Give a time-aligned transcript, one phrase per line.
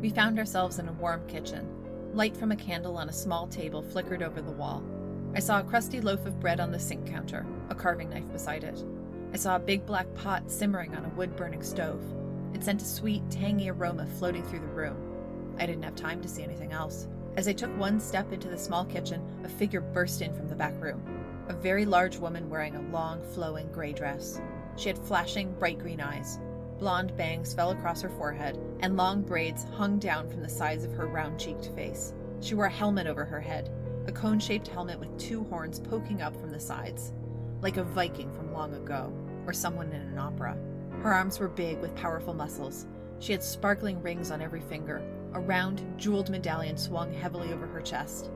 [0.00, 1.66] We found ourselves in a warm kitchen.
[2.12, 4.84] Light from a candle on a small table flickered over the wall.
[5.34, 8.64] I saw a crusty loaf of bread on the sink counter, a carving knife beside
[8.64, 8.84] it.
[9.32, 12.02] I saw a big black pot simmering on a wood burning stove.
[12.54, 14.96] It sent a sweet, tangy aroma floating through the room.
[15.58, 17.08] I didn't have time to see anything else.
[17.36, 20.54] As I took one step into the small kitchen, a figure burst in from the
[20.54, 21.02] back room.
[21.48, 24.40] A very large woman wearing a long, flowing gray dress.
[24.76, 26.38] She had flashing, bright green eyes.
[26.78, 30.92] Blonde bangs fell across her forehead, and long braids hung down from the sides of
[30.92, 32.12] her round cheeked face.
[32.40, 33.70] She wore a helmet over her head,
[34.06, 37.12] a cone shaped helmet with two horns poking up from the sides,
[37.62, 39.12] like a Viking from long ago,
[39.46, 40.56] or someone in an opera.
[41.02, 42.86] Her arms were big with powerful muscles.
[43.20, 45.02] She had sparkling rings on every finger.
[45.32, 48.30] A round, jeweled medallion swung heavily over her chest.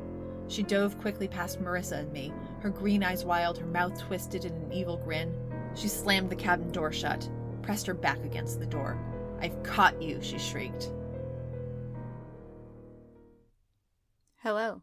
[0.48, 4.52] She dove quickly past Marissa and me, her green eyes wild, her mouth twisted in
[4.52, 5.34] an evil grin.
[5.74, 7.28] She slammed the cabin door shut,
[7.62, 8.98] pressed her back against the door.
[9.40, 10.90] I've caught you, she shrieked.
[14.42, 14.82] Hello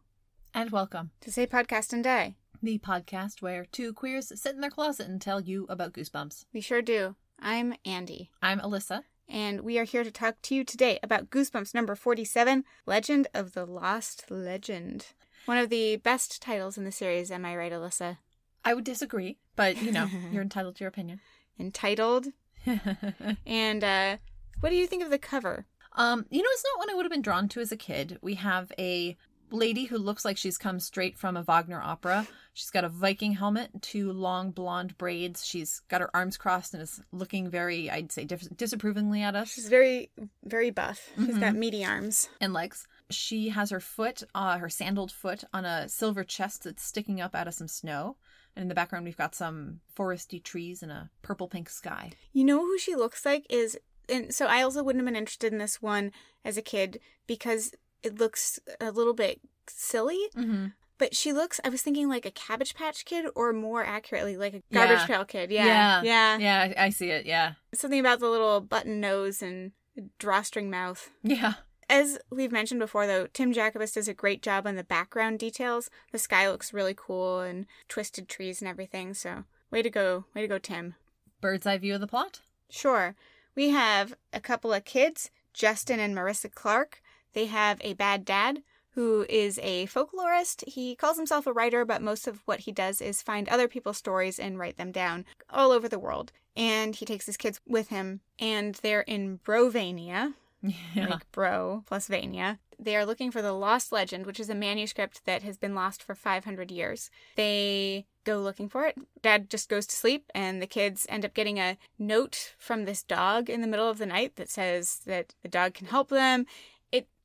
[0.54, 2.36] And welcome, to Say Podcast and Die.
[2.62, 6.44] the podcast where two queers sit in their closet and tell you about goosebumps.
[6.52, 7.16] We sure do.
[7.40, 9.02] I'm Andy, I'm Alyssa.
[9.28, 13.52] and we are here to talk to you today about Goosebumps number 47 Legend of
[13.52, 15.06] the Lost Legend.
[15.46, 18.18] One of the best titles in the series, am I right, Alyssa?
[18.64, 21.20] I would disagree, but you know, you're entitled to your opinion.
[21.58, 22.28] Entitled.
[23.46, 24.16] And uh,
[24.60, 25.66] what do you think of the cover?
[25.96, 28.18] Um, you know, it's not one I would have been drawn to as a kid.
[28.22, 29.16] We have a
[29.50, 32.26] lady who looks like she's come straight from a Wagner opera.
[32.52, 35.44] She's got a Viking helmet, two long blonde braids.
[35.46, 39.52] She's got her arms crossed and is looking very, I'd say, dis- disapprovingly at us
[39.52, 40.10] She's very,
[40.44, 41.08] very buff.
[41.16, 42.28] She's got meaty arms.
[42.40, 42.86] and legs.
[43.10, 47.34] She has her foot, uh, her sandaled foot, on a silver chest that's sticking up
[47.34, 48.16] out of some snow.
[48.56, 52.12] And in the background, we've got some foresty trees and a purple pink sky.
[52.32, 55.52] You know who she looks like is, and so I also wouldn't have been interested
[55.52, 56.12] in this one
[56.44, 60.20] as a kid because it looks a little bit silly.
[60.36, 60.66] Mm-hmm.
[60.98, 64.54] But she looks, I was thinking like a Cabbage Patch Kid or more accurately, like
[64.54, 65.06] a Garbage Yeah.
[65.06, 65.50] Pail Kid.
[65.52, 65.64] Yeah.
[65.64, 66.02] Yeah.
[66.02, 66.38] Yeah.
[66.38, 67.24] Yeah, I I see it.
[67.24, 67.52] Yeah.
[67.72, 69.70] Something about the little button nose and
[70.18, 71.10] drawstring mouth.
[71.22, 71.54] Yeah.
[71.88, 75.88] As we've mentioned before, though, Tim Jacobus does a great job on the background details.
[76.12, 79.14] The sky looks really cool and twisted trees and everything.
[79.14, 80.24] So, way to go.
[80.34, 80.94] Way to go, Tim.
[81.40, 82.40] Bird's eye view of the plot.
[82.68, 83.14] Sure.
[83.54, 87.00] We have a couple of kids, Justin and Marissa Clark.
[87.32, 90.68] They have a bad dad who is a folklorist.
[90.68, 93.96] He calls himself a writer, but most of what he does is find other people's
[93.96, 96.32] stories and write them down all over the world.
[96.56, 101.08] And he takes his kids with him, and they're in Brovania, Yeah.
[101.08, 102.58] like bro plus Vania.
[102.80, 106.02] They are looking for the Lost Legend, which is a manuscript that has been lost
[106.02, 107.10] for 500 years.
[107.36, 108.96] They go looking for it.
[109.20, 113.02] Dad just goes to sleep, and the kids end up getting a note from this
[113.02, 116.46] dog in the middle of the night that says that the dog can help them.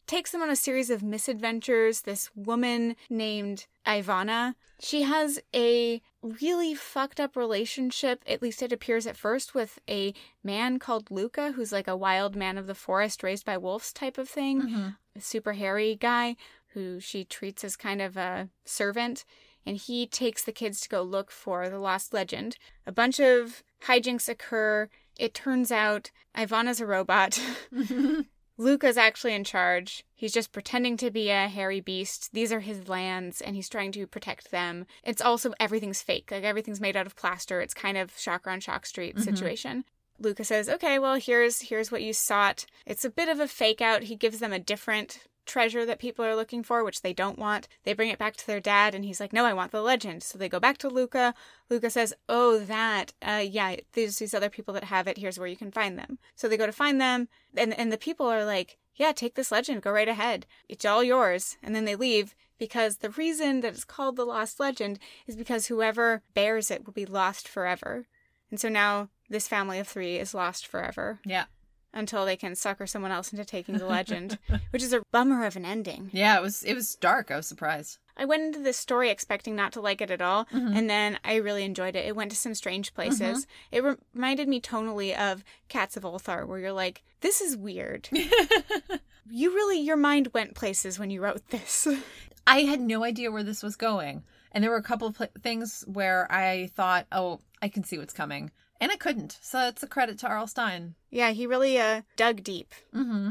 [0.06, 2.02] Takes them on a series of misadventures.
[2.02, 9.08] This woman named Ivana, she has a really fucked up relationship, at least it appears
[9.08, 10.14] at first, with a
[10.44, 14.18] man called Luca, who's like a wild man of the forest raised by wolves type
[14.18, 14.98] of thing Mhm.
[15.16, 16.36] a super hairy guy
[16.74, 19.26] who she treats as kind of a servant.
[19.66, 22.58] And he takes the kids to go look for the lost legend.
[22.86, 24.90] A bunch of hijinks occur.
[25.18, 27.40] It turns out Ivana's a robot.
[28.58, 30.06] Luca's actually in charge.
[30.16, 32.30] He's just pretending to be a hairy beast.
[32.34, 34.86] These are his lands, and he's trying to protect them.
[35.04, 36.30] It's also everything's fake.
[36.32, 37.62] Like everything's made out of plaster.
[37.62, 39.24] It's kind of Shocker on Shock Street Mhm.
[39.24, 39.86] situation.
[40.20, 43.82] Luca says, "Okay, well, here's here's what you sought." It's a bit of a fake
[43.82, 44.04] out.
[44.04, 47.68] He gives them a different treasure that people are looking for, which they don't want.
[47.84, 50.24] They bring it back to their dad, and he's like, "No, I want the legend."
[50.24, 51.34] So they go back to Luca.
[51.70, 53.14] Luca says, "Oh, that.
[53.22, 55.18] Uh, yeah, there's these other people that have it.
[55.18, 57.98] Here's where you can find them." So they go to find them, and and the
[57.98, 59.82] people are like, "Yeah, take this legend.
[59.82, 60.46] Go right ahead.
[60.70, 64.60] It's all yours." And then they leave because the reason that it's called the lost
[64.60, 68.08] legend is because whoever bears it will be lost forever.
[68.50, 71.46] And so now this family of three is lost forever Yeah.
[71.94, 74.38] Until they can sucker someone else into taking the legend,
[74.72, 76.10] which is a bummer of an ending.
[76.14, 77.32] Yeah, it was it was dark.
[77.32, 77.98] I was surprised.
[78.16, 80.78] I went into this story expecting not to like it at all, Mhm.
[80.78, 82.06] and then I really enjoyed it.
[82.06, 83.48] It went to some strange places.
[83.72, 88.10] It re- reminded me tonally of Cats of Ulthar, where you're like, this is weird.
[89.30, 91.88] you really, your mind went places when you wrote this.
[92.48, 94.24] I had no idea where this was going.
[94.52, 97.98] And there were a couple of pl- things where I thought, oh, I can see
[97.98, 98.52] what's coming.
[98.84, 99.40] And I couldn't.
[99.42, 100.46] So it's a credit to R.L.
[100.46, 100.96] Stine.
[101.10, 102.74] yeah, he really uh, dug deep.
[102.94, 103.30] Mm-hmm.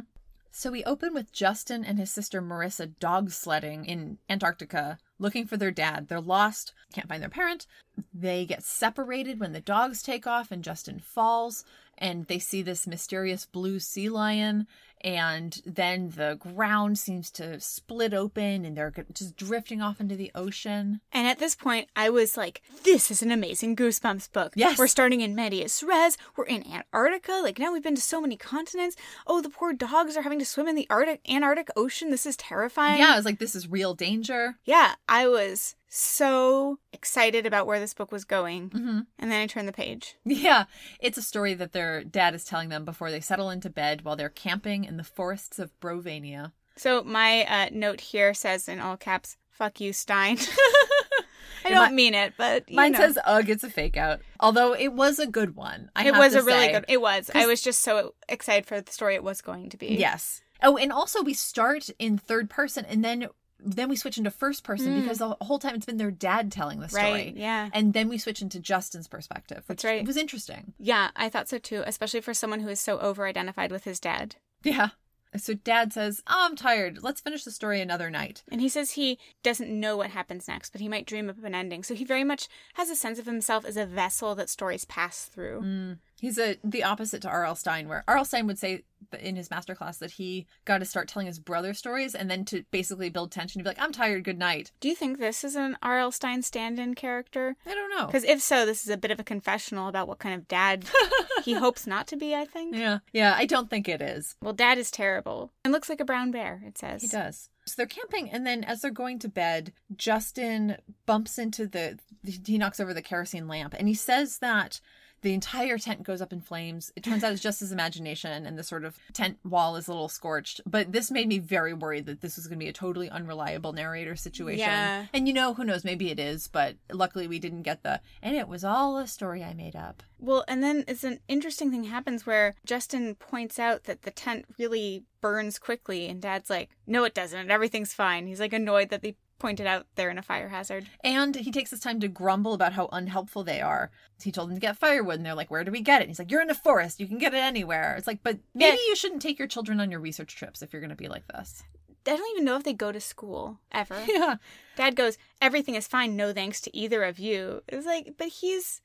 [0.50, 5.58] So we open with Justin and his sister Marissa dog sledding in Antarctica, looking for
[5.58, 6.08] their dad.
[6.08, 7.66] They're lost, can't find their parent.
[8.14, 11.66] They get separated when the dogs take off and Justin falls,
[11.99, 14.66] and they see this mysterious blue sea lion.
[15.04, 20.31] And then the ground seems to split open and they're just drifting off into the
[20.34, 21.00] ocean.
[21.12, 24.52] And at this point, I was like, this is an amazing Goosebumps book.
[24.56, 24.78] Yes.
[24.78, 26.16] We're starting in Medias Res.
[26.37, 27.40] We're in Antarctica.
[27.43, 28.96] Like, now we've been to so many continents.
[29.26, 32.10] Oh, the poor dogs are having to swim in the Arctic, Antarctic Ocean.
[32.10, 32.99] This is terrifying.
[32.99, 34.56] Yeah, I was like, this is real danger.
[34.64, 38.71] Yeah, I was so excited about where this book was going.
[38.71, 39.00] Mm-hmm.
[39.19, 40.17] And then I turned the page.
[40.25, 40.65] Yeah,
[41.00, 44.17] it's a story that their dad is telling them before they settle into bed while
[44.17, 46.53] they're camping in the forests of Brovania.
[46.77, 50.39] So my uh, note here says in all caps, fuck you, Stine.
[51.65, 52.99] I don't my- mean it, but you Mine know.
[52.99, 54.21] says, ugh, it's a fake out.
[54.41, 55.91] Although it was a good one.
[55.95, 56.73] I it was a really say.
[56.73, 56.85] good.
[56.88, 57.31] It was.
[57.35, 59.88] I was just so excited for the story it was going to be.
[59.88, 60.41] Yes.
[60.62, 63.29] Oh, and also we start in third person and then
[63.64, 65.03] then we switch into first person Mm.
[65.03, 67.03] because the whole time it's been their dad telling the story.
[67.05, 67.37] Right.
[67.37, 67.70] Yeah.
[67.73, 70.00] And then we switch into Justin's perspective, which That's right.
[70.00, 70.75] It was interesting.
[70.79, 74.37] Yeah, I thought so too, especially for someone who is so over-identified with his dad.
[74.62, 74.91] Yeah.
[75.35, 76.99] So dad says, oh, I'm tired.
[77.03, 78.43] Let's finish the story another night.
[78.50, 81.55] And he says he doesn't know what happens next, but he might dream up an
[81.55, 81.82] ending.
[81.85, 85.25] So he very much has a sense of himself as a vessel that stories pass
[85.25, 85.62] through.
[85.62, 85.99] Mm.
[86.23, 87.57] He's a the opposite to R.L.
[87.57, 88.25] Stine, where R.L.
[88.25, 88.85] Stine would say
[89.19, 92.63] in his masterclass that he got to start telling his brother stories and then to
[92.71, 94.71] basically build tension, he'd be like, I'm tired, good night.
[94.79, 96.13] Do you think this is an R.L.
[96.13, 97.57] Stine stand-in character?
[97.67, 98.07] I don't know.
[98.07, 100.85] Because if so, this is a bit of a confessional about what kind of dad
[101.45, 102.77] he hopes not to be, I think.
[102.77, 103.01] Yeah.
[103.13, 104.37] Yeah, I don't think it is.
[104.41, 105.51] Well, dad is terrible.
[105.65, 107.03] And looks like a brown bear, it says.
[107.03, 107.49] He does.
[107.67, 111.99] So they're camping, and then as they're going to bed, Justin bumps into the.
[112.25, 114.81] He knocks over the kerosene lamp, and he says that
[115.23, 116.93] the entire tent goes up in flames.
[116.97, 119.93] It turns out it's just his imagination, and the sort of tent wall is a
[119.93, 120.61] little scorched.
[120.67, 123.73] But this made me very worried that this was going to be a totally unreliable
[123.73, 124.59] narrator situation.
[124.59, 125.07] Yeah.
[125.15, 125.85] And you know, who knows?
[125.85, 128.01] Maybe it is, but luckily we didn't get the.
[128.21, 130.03] And it was all a story I made up.
[130.19, 134.45] Well, and then it's an interesting thing happens where Justin points out that the tent
[134.59, 137.51] really burns quickly, and Dad's like, "No, it doesn't.
[137.51, 140.87] Everything's fine." He's like annoyed that they pointed out they're in a fire hazard.
[141.05, 143.91] And he takes his time to grumble about how unhelpful they are.
[144.23, 146.05] He told them to get firewood, and they're like, Where do we get it?
[146.05, 147.00] And he's like, You're in a forest.
[147.00, 147.94] You can get it anywhere.
[147.99, 148.89] It's like, But maybe Yeah.
[148.89, 151.27] you shouldn't take your children on your research trips if you're going to be like
[151.29, 151.62] this.
[152.06, 153.97] I don't even know if they go to school ever.
[154.09, 154.37] Yeah.
[154.77, 156.17] Dad goes, "Everything is fine.
[156.17, 158.81] No thanks to either of you." It's like, but he's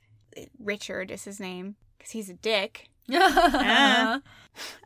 [0.59, 2.89] Richard is his name because he's a dick.
[3.07, 3.27] yeah.
[3.53, 4.19] Uh-huh.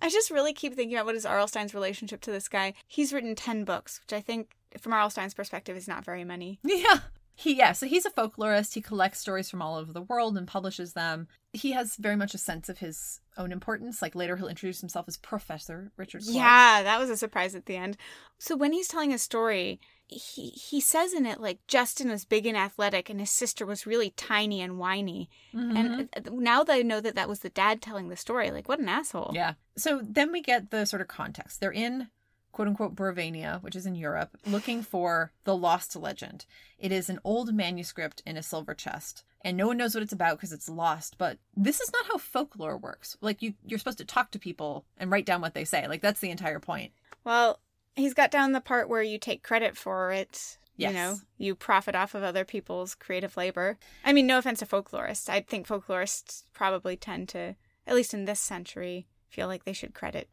[0.01, 1.47] I just really keep thinking about what is R.L.
[1.47, 2.73] Stine's relationship to this guy.
[2.87, 5.09] He's written 10 books, which I think, from R.L.
[5.09, 6.59] Stine's perspective, is not very many.
[6.65, 6.99] Yeah.
[7.33, 8.73] He, yeah, so he's a folklorist.
[8.75, 11.27] He collects stories from all over the world and publishes them.
[11.53, 14.01] He has very much a sense of his own importance.
[14.01, 16.35] Like later, he'll introduce himself as Professor Richard Clark.
[16.35, 17.97] Yeah, that was a surprise at the end.
[18.37, 22.45] So when he's telling his story, he he says in it like Justin was big
[22.45, 25.29] and athletic and his sister was really tiny and whiny.
[25.53, 26.09] Mhm.
[26.13, 28.79] And now that I know that that was the dad telling the story, like what
[28.79, 29.31] an asshole.
[29.33, 29.53] Yeah.
[29.77, 31.59] So then we get the sort of context.
[31.61, 32.09] They're in
[32.51, 36.45] quote unquote Brovania, which is in Europe, looking for the lost legend.
[36.77, 39.23] It is an old manuscript in a silver chest.
[39.43, 41.17] And no one knows what it's about because it's lost.
[41.17, 43.17] But this is not how folklore works.
[43.21, 45.87] Like you you're supposed to talk to people and write down what they say.
[45.87, 46.91] Like that's the entire point.
[47.23, 47.59] Well,
[47.95, 50.57] he's got down the part where you take credit for it.
[50.77, 50.91] Yes.
[50.91, 53.77] You know, you profit off of other people's creative labor.
[54.03, 55.29] I mean, no offense to folklorists.
[55.29, 57.55] I think folklorists probably tend to,
[57.85, 60.29] at least in this century, feel like they should credit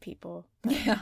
[0.00, 0.46] people.
[0.68, 1.00] Yeah.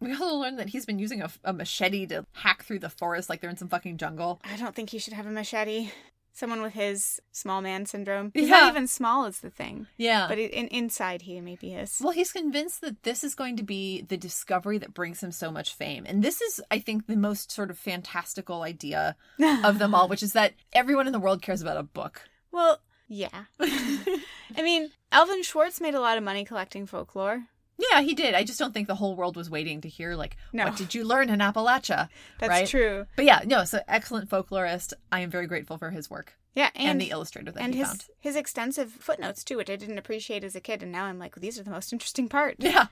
[0.00, 3.28] We also learned that he's been using a, a machete to hack through the forest
[3.28, 4.40] like they're in some fucking jungle.
[4.44, 5.90] I don't think he should have a machete.
[6.32, 8.30] Someone with his small man syndrome.
[8.32, 8.60] He's Yeah.
[8.60, 9.88] not even small is the thing.
[9.96, 10.28] Yeah.
[10.28, 11.98] But in, inside he maybe is.
[12.00, 15.50] Well, he's convinced that this is going to be the discovery that brings him so
[15.50, 16.04] much fame.
[16.06, 19.16] And this is, I think, the most sort of fantastical idea
[19.64, 22.22] of them all, which is that everyone in the world cares about a book.
[22.52, 22.78] well,
[23.08, 23.44] yeah.
[23.60, 27.44] I mean, Alvin Schwartz made a lot of money collecting folklore.
[27.78, 28.34] Yeah, he did.
[28.34, 30.64] I just don't think the whole world was waiting to hear, like, No.
[30.64, 32.08] what did you learn in Appalachia?
[32.40, 32.66] That's Right?
[32.66, 33.06] true.
[33.14, 34.92] But yeah, no, so excellent folklorist.
[35.12, 37.80] I am very grateful for his work Yeah, and, and, the illustrator that and he
[37.80, 38.04] his found.
[38.18, 41.36] his extensive footnotes too, which I didn't appreciate as a kid, and now I'm like,
[41.36, 42.56] these are the most interesting part.
[42.60, 42.86] Yeah.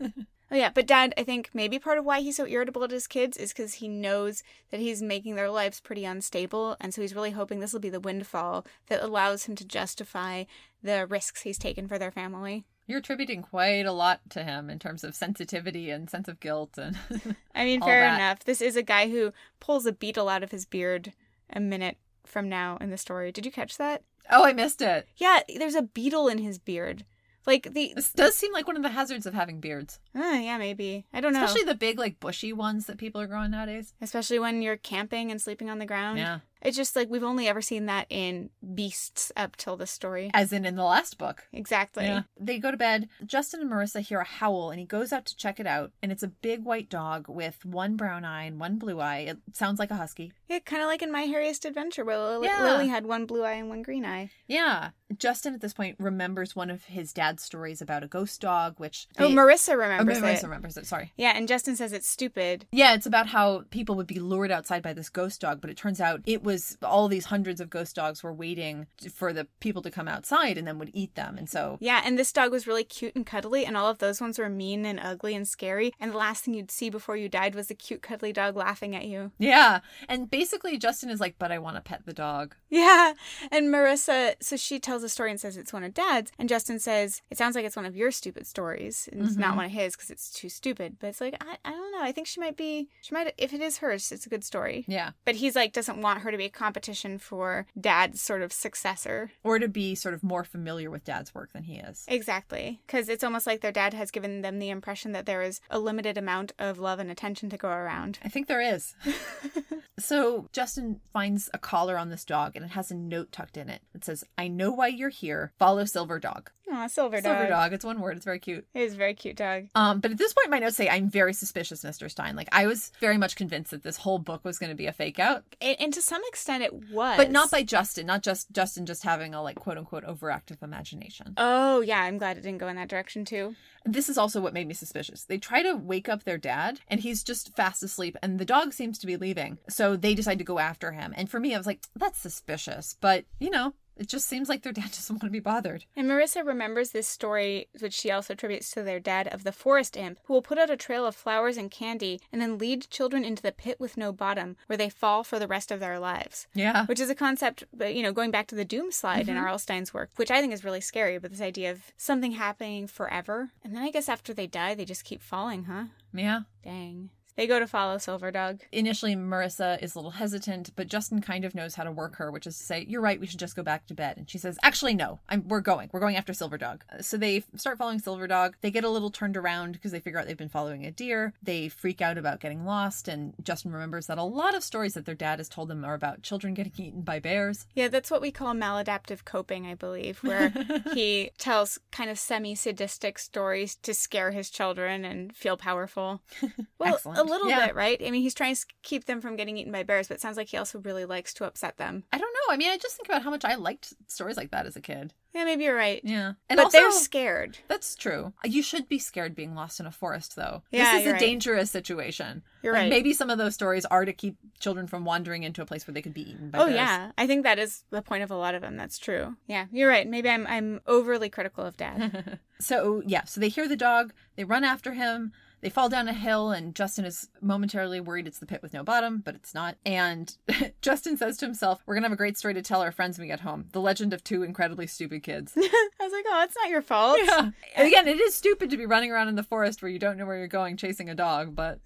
[0.50, 3.06] Oh yeah, but Dad, I think maybe part of why he's so irritable at his
[3.06, 7.14] kids is because he knows that he's making their lives pretty unstable, and so he's
[7.14, 10.44] really hoping this will be the windfall that allows him to justify
[10.82, 12.64] the risks he's taken for their family.
[12.88, 16.78] You're attributing quite a lot to him in terms of sensitivity and sense of guilt
[16.78, 16.98] and
[17.54, 18.14] I mean, fair that.
[18.16, 18.44] enough.
[18.44, 21.12] This is a guy who pulls a beetle out of his beard
[21.50, 23.30] a minute from now in the story.
[23.30, 24.02] Did you catch that?
[24.30, 25.06] Oh, I missed it.
[25.16, 27.04] Yeah, there's a beetle in his beard.
[27.48, 29.98] Like the This does seem like one of the hazards of having beards.
[30.14, 31.06] uh, yeah, maybe.
[31.14, 31.42] I don't know.
[31.44, 33.94] Especially the big like bushy ones that people are growing nowadays.
[34.02, 36.18] Especially when you're camping and sleeping on the ground.
[36.18, 36.40] Yeah.
[36.60, 40.28] It's just like we've only ever seen that in beasts up till this story.
[40.34, 41.46] As in in the last book.
[41.52, 42.04] Exactly.
[42.04, 42.22] Yeah.
[42.38, 43.08] They go to bed.
[43.24, 45.92] Justin and Marissa hear a howl and he goes out to check it out.
[46.02, 49.18] And it's a big white dog with one brown eye and one blue eye.
[49.18, 50.32] It sounds like a husky.
[50.48, 52.64] Yeah, kind of like in My Hairiest Adventure, where Lily, Yeah.
[52.64, 54.30] Lily had one blue eye and one green eye.
[54.48, 54.90] Yeah.
[55.18, 59.06] Justin at this point remembers one of his dad's stories about a ghost dog, which.
[59.18, 60.42] oh, they- Marissa Oh, remembers Marissa it.
[60.44, 60.86] remembers it.
[60.86, 61.12] Sorry.
[61.16, 62.66] Yeah, and Justin says it's stupid.
[62.72, 65.76] Yeah, it's about how people would be lured outside by this ghost dog, but it
[65.76, 69.82] turns out it was all these hundreds of ghost dogs were waiting for the people
[69.82, 71.36] to come outside and then would eat them.
[71.38, 74.20] And so, Yeah, and this dog was really cute and cuddly, and all of those
[74.20, 75.92] ones were mean and ugly and scary.
[76.00, 78.94] And the last thing you'd see before you died was a cute, cuddly dog laughing
[78.96, 79.32] at you.
[79.38, 79.80] yeah.
[80.08, 82.54] And basically, Justin is like, but I want to pet the dog.
[82.70, 83.14] Yeah,
[83.50, 86.78] and Marissa, so she tells a story and says it's one of Dad's, and Justin
[86.78, 89.56] says it sounds like it's one of your stupid stories, and it's not Mhm.
[89.56, 90.96] one of his because it's too stupid.
[91.00, 92.02] But it's like I, I don't know.
[92.02, 92.88] I think she might be.
[93.02, 94.84] She might if it is hers, it's a good story.
[94.86, 95.10] Yeah.
[95.24, 99.30] But he's like doesn't want her to be a competition for Dad's sort of successor.
[99.42, 102.04] Or to be sort of more familiar with dad's work than he is.
[102.08, 105.60] Exactly, because it's almost like their dad has given them the impression that there is
[105.70, 108.18] a limited amount of love and attention to go around.
[108.24, 108.94] I think there is.
[109.98, 113.68] so Justin finds a collar on this dog and it has a note tucked in
[113.68, 115.52] it that says, I know why you're here.
[115.58, 116.50] Follow Silver Dog.
[116.70, 117.24] Aw, silver dog.
[117.24, 117.72] Silver Dog.
[117.72, 118.16] It's one word.
[118.16, 118.66] It's very cute.
[118.74, 119.68] It is a very cute dog.
[119.74, 122.10] Um, but at this point, my notes say I'm very suspicious, Mr.
[122.10, 122.36] Stine.
[122.36, 124.92] Like I was very much convinced that this whole book was going to be a
[124.92, 128.06] fake out, And, and to some extent, it was, but not by Justin.
[128.06, 131.34] Not just Justin just having a like quote unquote overactive imagination.
[131.36, 133.54] Oh yeah, I'm glad it didn't go in that direction too.
[133.84, 135.24] This is also what made me suspicious.
[135.24, 138.74] They try to wake up their dad, and he's just fast asleep, and the dog
[138.74, 139.56] seems to be leaving.
[139.70, 141.14] So they decide to go after him.
[141.16, 142.96] And for me, I was like, that's suspicious.
[143.00, 145.84] But you know, it just seems like their dad doesn't want to be bothered.
[145.96, 149.96] And Marissa remembers this story, which she also attributes to their dad, of the forest
[149.96, 153.24] imp who will put out a trail of flowers and candy and then lead children
[153.24, 156.46] into the pit with no bottom, where they fall for the rest of their lives.
[156.54, 156.86] Yeah.
[156.86, 159.40] Which is a concept, but you know, going back to the doom slide in Mhm.
[159.42, 159.58] R.L.
[159.58, 161.18] Stine's work, which I think is really scary.
[161.18, 164.84] But this idea of something happening forever, and then I guess after they die, they
[164.84, 165.84] just keep falling, huh?
[166.12, 166.40] Yeah.
[166.62, 167.10] Dang.
[167.38, 168.62] They go to follow Silver Dog.
[168.72, 172.32] Initially, Marissa is a little hesitant, but Justin kind of knows how to work her,
[172.32, 173.20] which is to say, "You're right.
[173.20, 175.20] We should just go back to bed." And she says, "Actually, no.
[175.28, 175.46] I'm.
[175.46, 175.88] We're going.
[175.92, 178.56] We're going after Silver Dog." Uh, So they start following Silver Dog.
[178.60, 181.32] They get a little turned around because they figure out they've been following a deer.
[181.40, 185.06] They freak out about getting lost, and Justin remembers that a lot of stories that
[185.06, 187.66] their dad has told them are about children getting eaten by bears.
[187.72, 190.52] Yeah, that's what we call maladaptive coping, I believe, where
[190.92, 196.20] he tells kind of semi sadistic stories to scare his children and feel powerful.
[196.80, 197.18] Well, Excellent.
[197.28, 197.66] A little Yeah.
[197.66, 198.00] bit, right?
[198.04, 200.36] I mean, he's trying to keep them from getting eaten by bears, but it sounds
[200.36, 202.04] like he also really likes to upset them.
[202.12, 202.52] I don't know.
[202.52, 204.80] I mean, I just think about how much I liked stories like that as a
[204.80, 205.12] kid.
[205.34, 206.00] Yeah, maybe you're right.
[206.02, 207.58] Yeah, and but also they're scared.
[207.68, 208.32] that's true.
[208.44, 210.62] You should be scared being lost in a forest, though.
[210.70, 211.20] Yeah, this is a right.
[211.20, 212.42] dangerous situation.
[212.62, 212.90] You're Like, right.
[212.90, 215.92] Maybe some of those stories are to keep children from wandering into a place where
[215.92, 216.76] they could be eaten by Oh bears.
[216.76, 218.76] yeah, I think that is the point of a lot of them.
[218.76, 219.36] That's true.
[219.46, 220.08] Yeah, you're right.
[220.08, 222.38] Maybe I'm I'm overly critical of Dad.
[222.58, 226.12] so yeah, so they hear the dog, they run after him, they fall down a
[226.12, 229.76] hill, and Justin is momentarily worried it's the pit with no bottom, but it's not.
[229.84, 230.36] And
[230.82, 233.24] Justin says to himself, "We're gonna have a great story to tell our friends when
[233.24, 235.52] we get home: the legend of two incredibly stupid kids."
[236.00, 237.18] I was like, oh, it's not your fault.
[237.22, 237.50] yeah.
[237.76, 240.16] And again, it is stupid to be running around in the forest where you don't
[240.16, 241.80] know where you're going chasing a dog, but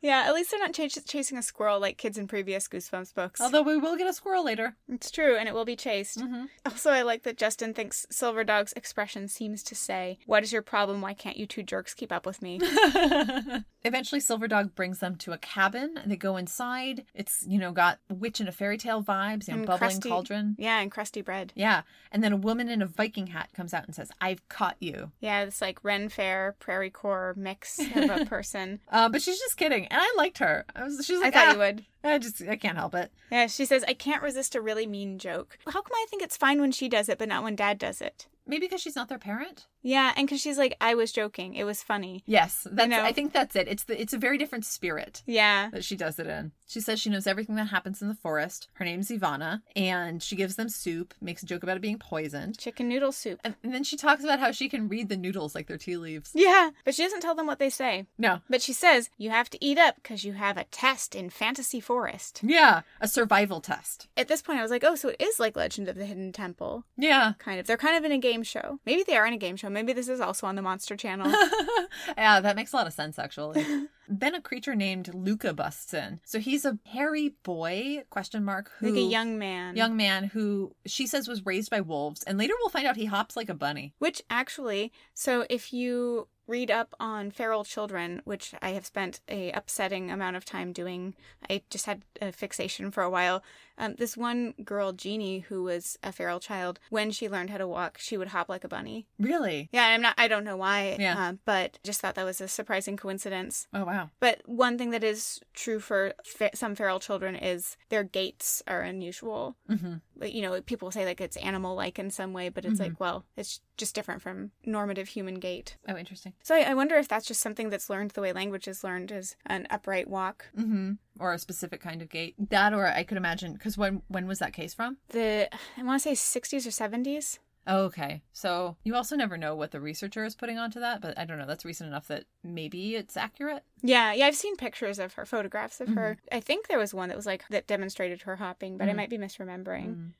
[0.00, 3.40] Yeah, at least they're not ch- chasing a squirrel like kids in previous Goosebumps books.
[3.40, 4.74] although we will get a squirrel later.
[4.88, 6.18] It's true, and it will be chased.
[6.20, 6.48] Mhm.
[6.66, 10.62] Also, I like that Justin thinks Silver Dog's expression seems to say, What is your
[10.62, 11.00] problem?
[11.00, 12.60] Why can't you two jerks keep up with me?
[13.84, 17.04] Eventually, Silver Dog brings them to a cabin, and they go inside.
[17.14, 20.08] It's you know got witch in a fairy tale vibes, you know, And bubbling crusty-
[20.08, 20.54] cauldron.
[20.58, 21.52] yeah, and crusty bread.
[21.56, 24.76] Yeah, and then a woman in a Viking hat comes out and says, "I've caught
[24.78, 28.78] you." Yeah, it's like Ren Fair, Prairie Core mix of a person.
[28.88, 30.64] Uh, but she's just kidding, and I liked her.
[30.76, 31.84] I was, she's I like, thought "Ah, you would.
[32.04, 33.12] I just, I can't help it.
[33.30, 35.56] Yeah, she says, I can't resist a really mean joke.
[35.66, 38.00] How come I think it's fine when she does it, but not when dad does
[38.00, 38.26] it?
[38.44, 39.66] Maybe because she's not their parent.
[39.82, 41.54] Yeah, and because she's like, I was joking.
[41.54, 42.22] It was funny.
[42.26, 42.88] Yes, that's.
[42.88, 43.02] know?
[43.02, 43.68] I think that's it.
[43.68, 45.22] It's the, it's a very different spirit.
[45.26, 45.70] Yeah.
[45.70, 46.52] that she does it in.
[46.66, 48.68] She says she knows everything that happens in the forest.
[48.74, 52.56] Her name's Ivana, and she gives them soup, makes a joke about it being poisoned.
[52.58, 53.40] Chicken noodle soup.
[53.44, 55.98] And, and then she talks about how she can read the noodles like they're tea
[55.98, 56.30] leaves.
[56.32, 58.06] Yeah, but she doesn't tell them what they say.
[58.16, 58.40] No.
[58.48, 61.80] But she says, You have to eat up because you have a test in Fantasy
[61.80, 62.40] Forest.
[62.42, 64.08] Yeah, a survival test.
[64.16, 66.32] At this point, I was like, Oh, so it is like Legend of the Hidden
[66.32, 66.84] Temple.
[66.96, 67.34] Yeah.
[67.38, 67.66] Kind of.
[67.66, 68.78] They're kind of in a game show.
[68.86, 69.68] Maybe they are in a game show.
[69.72, 71.30] Maybe this is also on the Monster Channel.
[72.16, 73.64] yeah, that makes a lot of sense actually.
[74.08, 76.20] then a creature named Luca busts in.
[76.24, 79.76] So he's a hairy boy, question mark, who like a young man.
[79.76, 83.06] young man who she says was raised by wolves, and later we'll find out he
[83.06, 83.94] hops like a bunny.
[83.98, 89.50] Which actually, so if you read up on feral children, which I have spent a
[89.52, 91.14] upsetting amount of time doing.
[91.48, 93.42] I just had a fixation for a while.
[93.78, 97.66] Um, this one girl, Genie, who was a feral child, when she learned how to
[97.66, 99.06] walk, she would hop like a bunny.
[99.18, 99.68] Really?
[99.72, 100.14] Yeah, I'm not.
[100.18, 100.96] I don't know why.
[101.00, 101.18] Yeah.
[101.18, 103.66] uh, but just thought that was a surprising coincidence.
[103.72, 104.10] Oh wow.
[104.20, 108.82] But one thing that is true for fe- some feral children is their gaits are
[108.82, 109.56] unusual.
[109.70, 110.24] Mm-hmm.
[110.24, 113.24] You know, people say like it's animal like in some way, but it's like, well,
[113.36, 115.76] it's just different from normative human gait.
[115.88, 116.31] Oh, interesting.
[116.42, 119.10] So I, I wonder if that's just something that's learned the way language is learned
[119.12, 120.46] is an upright walk.
[120.58, 120.92] Mm-hmm.
[121.18, 122.34] Or a specific kind of gait.
[122.50, 124.96] That, or I could imagine, because when when was that case from?
[125.10, 127.38] The I want to say 60s or 70s.
[127.64, 128.22] Oh, okay.
[128.32, 131.38] So you also never know what the researcher is putting onto that, but I don't
[131.38, 131.46] know.
[131.46, 133.62] That's recent enough that maybe it's accurate.
[133.82, 136.16] Yeah, yeah, I've seen pictures of her, photographs of her.
[136.32, 138.96] I think there was one that was like that demonstrated her hopping, but I Mhm.
[138.96, 139.94] might be misremembering.
[139.94, 140.10] Mm.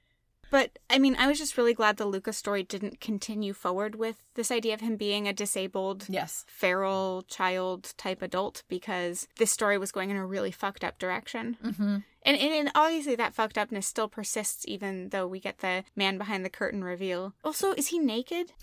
[0.52, 4.16] But I mean, I was just really glad the Lucas story didn't continue forward with
[4.34, 6.44] this idea of him being a disabled Yes.
[6.46, 11.56] feral child type adult because this story was going in a really fucked up direction.
[11.64, 11.96] Mm-hmm.
[12.24, 16.18] And, and, and obviously that fucked upness still persists even though we get the man
[16.18, 17.32] behind the curtain reveal.
[17.42, 18.52] Also, is he naked?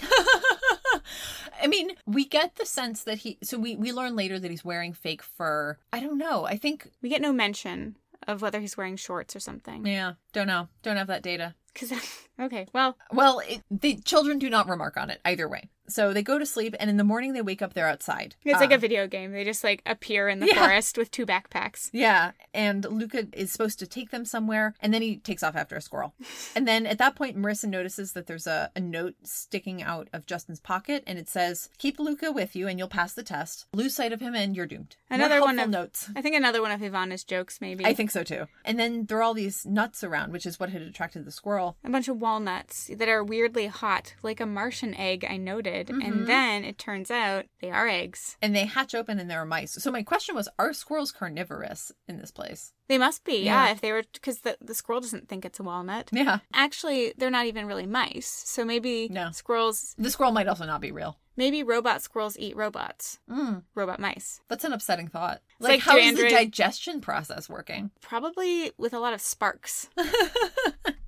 [1.62, 3.40] I mean, we get the sense that he.
[3.42, 5.78] So we we learn later that he's wearing fake fur.
[5.92, 6.46] I don't know.
[6.46, 6.90] I think.
[7.02, 7.96] We get no mention
[8.28, 9.86] of whether he's wearing shorts or something.
[9.86, 10.14] Yeah.
[10.34, 10.68] Don't know.
[10.84, 11.56] Don't have that data.
[11.76, 11.92] Cause
[12.40, 15.70] okay, well, Well, it, the children do not remark on it either way.
[15.88, 17.74] So they go to sleep, and in the morning they wake up.
[17.74, 18.36] They're outside.
[18.46, 19.32] it's like a Um, video game.
[19.32, 20.54] They just like appear in the Yeah.
[20.68, 21.90] forest with two backpacks.
[21.92, 25.76] Yeah, and Luca is supposed to take them somewhere, and then he takes off after
[25.76, 26.14] a squirrel.
[26.56, 30.28] and then at that point, Marissa notices that there's a, a note sticking out of
[30.28, 33.66] Justin's pocket, and it says, "Keep Luca with you, and you'll pass the test.
[33.74, 36.08] Lose sight of him, and you're doomed." Another one of- notes.
[36.16, 37.84] I think another one of Ivana's jokes, maybe.
[37.84, 38.46] I think so too.
[38.64, 41.59] And then there are all these nuts around, which is what had attracted the squirrel.
[41.84, 45.88] A bunch of walnuts that are weirdly hot, like a Martian egg, I noted.
[45.88, 46.04] Mhm.
[46.06, 48.38] And then it turns out they are eggs.
[48.42, 49.74] And they hatch open, and there are mice.
[49.74, 52.74] So my question was: Are squirrels carnivorous in this place?
[52.88, 53.72] They must be, yeah, Yeah.
[53.74, 56.10] if they were, because the, the squirrel doesn't think it's a walnut.
[56.12, 58.26] Yeah, Actually, they're not even really mice.
[58.28, 59.30] So maybe No.
[59.32, 61.20] squirrels, the squirrel might also not be real.
[61.38, 64.42] maybe robot squirrels eat robots, Mm, robot mice.
[64.50, 65.42] that's an upsetting thought.
[65.60, 67.92] Like, like, how is the digestion process working?
[68.02, 69.88] Probably with a lot of sparks.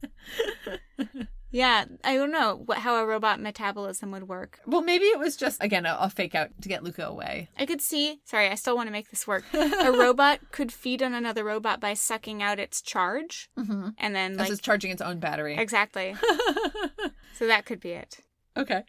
[1.53, 4.61] Yeah, I don't know what, how a robot metabolism would work.
[4.65, 7.49] Well, maybe it was just again a, a fake out to get Luca away.
[7.59, 9.43] I could see, sorry, I still want to make this work.
[9.53, 13.89] a robot could feed on another robot by sucking out its charge Mm-hmm.
[13.97, 15.57] and then like it's charging its own battery.
[15.57, 16.15] exactly.
[17.37, 18.19] so that could be it.
[18.55, 18.83] okay.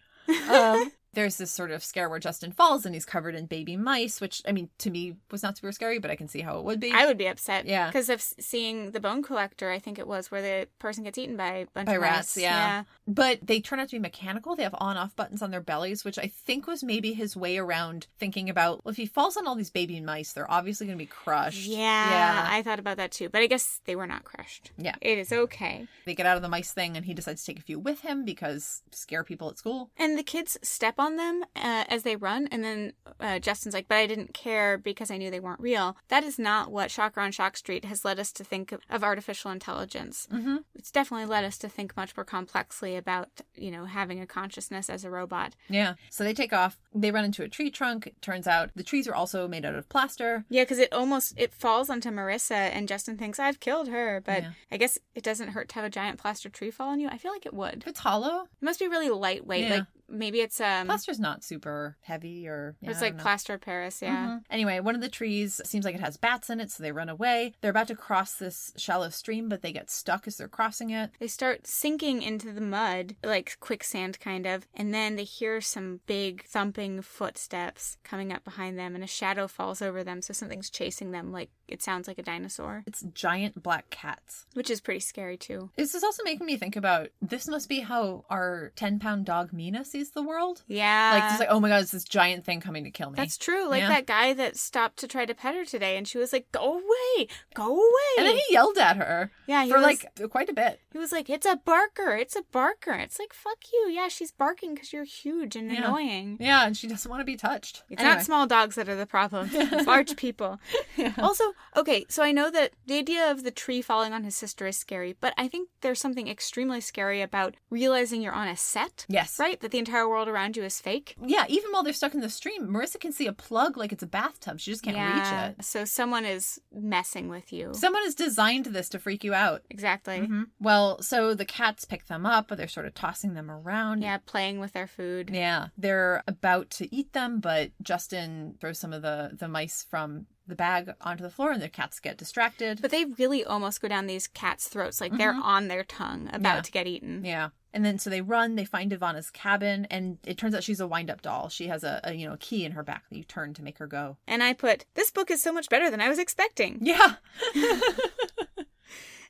[0.49, 4.21] Um, there's this sort of scare where Justin falls and he's covered in baby mice,
[4.21, 6.65] which I mean to me was not super scary, but I can see how it
[6.65, 6.91] would be.
[6.93, 7.67] I would be upset.
[7.67, 7.89] Yeah.
[7.89, 11.37] Because of seeing the bone collector, I think it was where the person gets eaten
[11.37, 12.43] by a bunch By of rats, mice.
[12.43, 12.85] yeah.
[13.07, 14.57] But they turn out to be mechanical.
[14.57, 17.59] They have on off buttons on their bellies, which I think was maybe his way
[17.59, 20.99] around thinking about well, if he falls on all these baby mice, they're obviously going
[20.99, 21.67] to be crushed.
[21.67, 21.77] Yeah.
[22.11, 22.47] Yeah.
[22.49, 23.29] I thought about that too.
[23.29, 24.71] But I guess they were not crushed.
[24.79, 24.95] Yeah.
[25.01, 25.87] It is okay.
[26.07, 28.01] They get out of the mice thing and he decides to take a few with
[28.01, 29.91] him because scare people at school.
[29.97, 33.89] And the kids step on them uh, as they run, and then uh, Justin's like,
[33.89, 37.21] "But I didn't care because I knew they weren't real." That is not what Shocker
[37.21, 40.29] on Shock Street has led us to think of, artificial intelligence.
[40.33, 40.59] Mm-hmm.
[40.75, 44.89] It's definitely led us to think much more complexly about, you know, having a consciousness
[44.89, 45.55] as a robot.
[45.69, 45.95] Yeah.
[46.11, 46.79] So they take off.
[46.95, 48.07] They run into a tree trunk.
[48.07, 50.45] It turns out the trees are also made out of plaster.
[50.49, 54.43] Yeah, because it almost it falls onto Marissa, and Justin thinks I've killed her, but
[54.43, 54.51] Yeah.
[54.71, 57.09] I guess it doesn't hurt to have a giant plaster tree fall on you.
[57.09, 57.79] I feel like it would.
[57.83, 59.65] If it's hollow, It must be really lightweight.
[59.65, 59.75] Yeah.
[59.77, 62.77] Like maybe it's um, plaster's not super heavy or.
[62.81, 64.01] Yeah, it's like plaster of Paris.
[64.03, 64.27] Yeah.
[64.27, 64.45] Mhm.
[64.51, 67.09] Anyway, one of the trees seems like it has bats in it, so they run
[67.09, 67.55] away.
[67.61, 71.11] They're about to cross this shallow stream, but they get stuck as they're crossing it.
[71.19, 76.01] They start sinking into the mud, like quicksand kind of, and then they hear some
[76.07, 80.69] big thumping footsteps coming up behind them, and a shadow falls over them, so something's
[80.71, 84.45] chasing them, like it sounds like a dinosaur, It's giant black cats.
[84.53, 85.71] which is pretty scary too.
[85.77, 89.53] This is also making me think about this must be how our 10 pound dog
[89.55, 90.63] Mina sees the world.
[90.67, 91.13] Yeah.
[91.15, 93.17] Like, just like, oh my god, it's this giant thing coming to kill me.
[93.17, 93.69] That's true.
[93.69, 93.89] Like Yeah.
[93.89, 96.75] that guy that stopped to try to pet her today, and she was like, "Go
[96.75, 100.53] away, go away." and then he yelled at her yeah, for was, like quite a
[100.53, 100.81] bit.
[100.93, 104.33] he was like, "It's a barker, it's a barker." It's like, "Fuck you." Yeah, she's
[104.33, 105.85] barking because you're huge and Yeah.
[105.85, 106.37] annoying.
[106.41, 107.83] Yeah, and she doesn't want to be touched.
[107.89, 108.17] It's Anyway.
[108.17, 109.51] not small dogs that are the problem.
[109.73, 110.59] It's large people.
[110.97, 111.15] Yeah.
[111.19, 114.67] Also, okay, so I know that the idea of the tree falling on his sister
[114.67, 119.07] is scary, but I think there's something extremely scary about realizing you're on a set.
[119.09, 119.39] Yes.
[119.39, 119.59] Right?
[119.61, 121.17] That the entire world around you is fake.
[121.25, 124.03] Yeah, even while they're stuck in the stream, Marissa can see a plug like it's
[124.03, 124.61] a bathtub.
[124.61, 125.47] She just can't yeah.
[125.49, 125.65] reach it.
[125.65, 127.73] So someone is messing with you.
[127.75, 129.63] Someone has designed this to freak you out.
[129.71, 130.21] exactly.
[130.21, 130.47] Mhm.
[130.61, 134.03] Well, so the cats pick them up, but they're sort of tossing them around.
[134.03, 135.31] Yeah, playing with their food.
[135.33, 140.27] Yeah, they're about to eat them, but Justin throws some of the the mice from
[140.53, 142.81] the bag onto the floor, and the cats get distracted.
[142.83, 145.43] But they really almost go down these cats' throats, like they're mm-hmm.
[145.43, 146.61] on their tongue, about Yeah.
[146.63, 147.25] to get eaten.
[147.25, 148.57] yeah, and then so they run.
[148.57, 151.49] They find Ivana's cabin, and it turns out she's a wind up doll.
[151.49, 153.79] She has a, a you know key in her back that you turn to make
[153.79, 154.19] her go.
[154.27, 156.79] And I put, this book is so much better than I was expecting.
[156.83, 157.15] Yeah,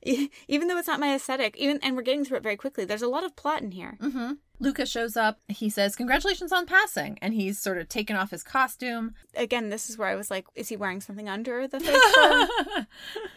[0.04, 2.84] Even though it's not my aesthetic, even and we're getting through it very quickly.
[2.84, 3.96] There's a lot of plot in here.
[4.00, 5.40] hmm Luca shows up.
[5.48, 9.14] He says, "Congratulations on passing," and he's sort of taken off his costume.
[9.34, 12.86] Again, this is where I was like, is he wearing something under the fake fur?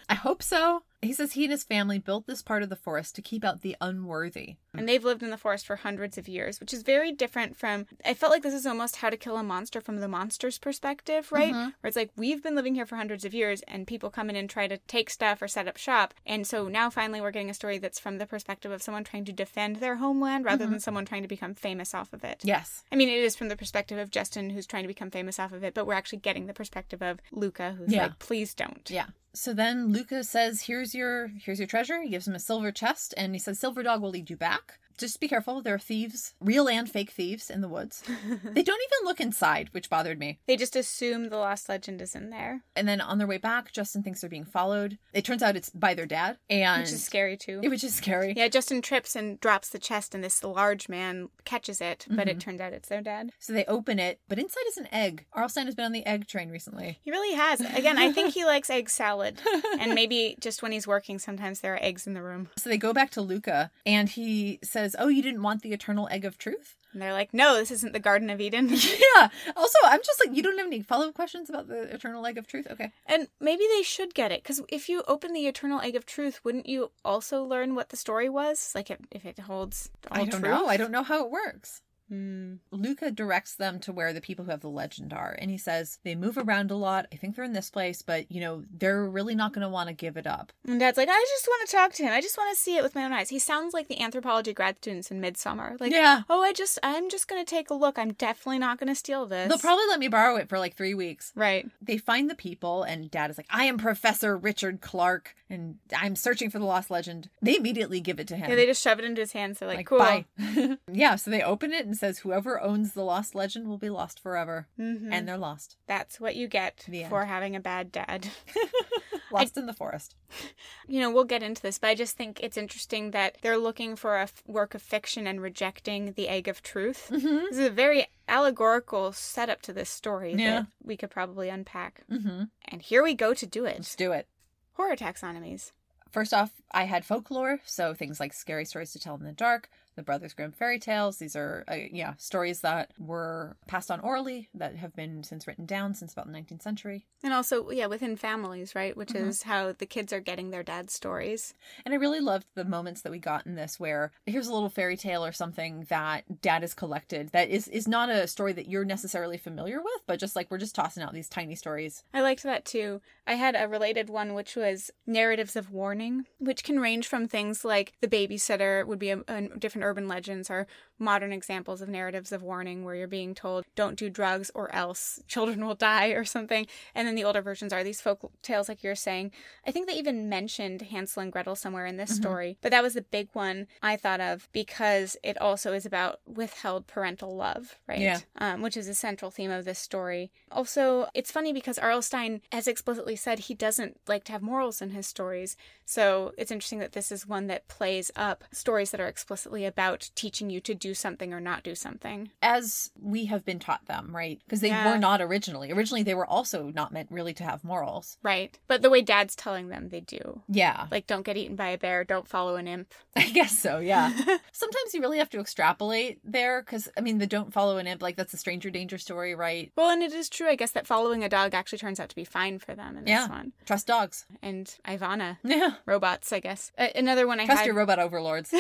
[0.08, 0.84] I hope so.
[1.06, 3.62] He says he and his family built this part of the forest to keep out
[3.62, 4.56] the unworthy.
[4.74, 7.86] and they've lived in the forest for hundreds of years, which is very different from.
[8.06, 11.32] I felt like this is almost how to kill a monster from the monster's perspective,
[11.32, 11.54] right?
[11.54, 11.70] Mm-hmm.
[11.80, 14.36] Where it's like we've been living here for hundreds of years, and people come in
[14.36, 17.50] and try to take stuff or set up shop, and so now finally we're getting
[17.50, 20.74] a story that's from the perspective of someone trying to defend their homeland rather mm-hmm.
[20.74, 22.42] than someone trying to become famous off of it.
[22.44, 22.84] Yes.
[22.92, 25.54] I mean, it is from the perspective of Justin, who's trying to become famous off
[25.54, 28.04] of it, but we're actually getting the perspective of Luca, who's Yeah.
[28.04, 28.90] like, please don't.
[28.90, 29.08] Yeah.
[29.36, 33.14] So then Luca says, "Here's your here's your treasure." He gives him a silver chest,
[33.18, 35.62] and he says, "Silver Dog will lead you back." Just be careful.
[35.62, 38.02] There are thieves, real and fake thieves, in the woods.
[38.44, 40.40] they don't even look inside, which bothered me.
[40.48, 43.72] They just assume the lost legend is in there, And then on their way back,
[43.72, 44.98] Justin thinks they're being followed.
[45.14, 47.62] It turns out it's by their dad, and which is scary too.
[47.64, 48.34] which is scary.
[48.36, 52.30] Yeah, Justin trips and drops the chest, and this large man catches it, but Mm-hmm.
[52.30, 53.32] it turns out it's their dad.
[53.40, 55.26] So they open it, but inside is an egg.
[55.34, 55.50] R.L.
[55.50, 57.00] Stine has been on the egg train recently.
[57.04, 57.60] He really has.
[57.62, 59.42] Again, I think he likes egg salad,
[59.80, 62.50] and maybe just when he's working, sometimes there are eggs in the room.
[62.58, 66.08] So they go back to Luca, and he says, "Oh, you didn't want the eternal
[66.12, 68.70] egg of truth." And they're like, "No, this isn't the Garden of Eden."
[69.16, 69.30] yeah.
[69.56, 72.38] Also, I'm just like, you don't have any follow up questions about the eternal egg
[72.38, 72.68] of truth?
[72.70, 72.92] Okay.
[73.06, 76.42] and maybe they should get it because if you open the Eternal Egg of Truth,
[76.44, 78.72] wouldn't you also learn what the story was?
[78.76, 80.44] Like if, if it holds all I don't truth?
[80.44, 80.68] know.
[80.68, 81.82] I don't know how it works.
[82.10, 82.56] Hmm.
[82.72, 85.98] Luca directs them to where the people who have the legend are, and he says
[86.04, 87.08] they move around a lot.
[87.12, 89.90] I think they're in this place, but you know they're really not going to want
[89.90, 90.54] to give it up.
[90.68, 92.12] And Dad's like, I just want to talk to him.
[92.14, 93.30] I just want to see it with my own eyes.
[93.30, 95.78] He sounds like the anthropology grad students in Midsummer.
[95.80, 96.22] Like, Yeah.
[96.30, 97.98] oh, I just, I'm just gonna take a look.
[97.98, 99.50] I'm definitely not gonna steal this.
[99.50, 101.32] They'll probably let me borrow it for like three weeks.
[101.36, 101.70] right.
[101.82, 106.16] They find the people, and Dad is like, "I am Professor Richard Clark, and I'm
[106.16, 108.50] searching for the lost legend." They immediately give it to him.
[108.50, 109.60] Yeah, they just shove it into his hands.
[109.60, 110.00] They're like, like, cool.
[110.00, 110.26] bye.
[110.92, 114.20] yeah, so they open it and says, "Whoever owns the lost legend will be lost
[114.20, 115.10] forever," Mhm.
[115.12, 117.10] and they're lost, That's what you get The end.
[117.10, 118.30] for having a bad dad.
[119.32, 120.16] lost in the forest.
[120.88, 123.96] you know, we'll get into this, but I just think it's interesting that they're looking
[123.96, 127.10] for a f- work of fiction and rejecting the egg of truth.
[127.12, 127.28] Mm-hmm.
[127.50, 130.62] This is a very allegorical setup to this story Yeah.
[130.62, 132.04] that we could probably unpack.
[132.10, 132.44] Mm-hmm.
[132.66, 133.78] And here we go to do it.
[133.78, 134.28] Let's do it.
[134.74, 135.72] Horror taxonomies.
[136.12, 139.70] First off, I had folklore, so things like scary stories to tell in the dark,
[139.96, 141.18] the Brothers Grimm fairy tales.
[141.18, 145.66] These are, uh, yeah, stories that were passed on orally that have been since written
[145.66, 147.06] down since about the 19th century.
[147.24, 148.96] And also, yeah, within families, right?
[148.96, 149.30] Which Mm-hmm.
[149.30, 151.54] is how the kids are getting their dad's stories.
[151.86, 154.70] And I really loved the moments that we got in this where here's a little
[154.70, 158.68] fairy tale or something that dad has collected that is, is not a story that
[158.68, 162.04] you're necessarily familiar with, but just like we're just tossing out these tiny stories.
[162.14, 163.02] I liked that too.
[163.28, 167.64] I had a related one, which was narratives of warning, which can range from things
[167.64, 170.68] like the babysitter would be a, a different urban legends are
[170.98, 175.22] modern examples of narratives of warning where you're being told don't do drugs or else
[175.28, 176.66] children will die or something.
[176.94, 179.32] And then the older versions are these folk tales like you're saying.
[179.68, 182.22] I think they even mentioned hansel and gretel somewhere in this Mm-hmm.
[182.22, 186.20] story but that was the big one i thought of because it also is about
[186.28, 188.00] withheld parental love right?
[188.00, 188.20] Yeah.
[188.38, 190.32] um, which is a central theme of this story.
[190.52, 192.02] Also it's funny because R.L.
[192.02, 195.58] Stine has explicitly said he doesn't like to have morals in his stories.
[195.86, 200.10] So it's interesting that this is one that plays up stories that are explicitly about
[200.16, 202.32] teaching you to do something or not do something.
[202.42, 204.40] As we have been taught them, right?
[204.46, 204.90] Because they Yeah.
[204.90, 205.70] were not originally.
[205.72, 208.18] Originally, they were also not meant really to have morals.
[208.24, 208.58] Right.
[208.68, 210.42] But the way dad's telling them, they do.
[210.48, 212.94] Yeah, Like, don't get eaten by a bear, don't follow an imp.
[213.18, 213.80] I guess so.
[213.80, 214.10] Yeah.
[214.54, 218.02] Sometimes you really have to extrapolate there because, I mean, the don't follow an imp,
[218.02, 219.74] like that's a stranger danger story, right?
[219.76, 222.16] Well, and it is true, I guess, that following a dog actually turns out to
[222.16, 223.28] be fine for them in this Yeah.
[223.28, 223.52] one.
[223.66, 224.26] Trust dogs.
[224.42, 225.38] And Ivana.
[225.44, 225.76] Yeah.
[225.86, 226.72] Robots, I guess.
[226.78, 227.66] Uh, another one I Trust had.
[227.66, 228.54] your robot overlords.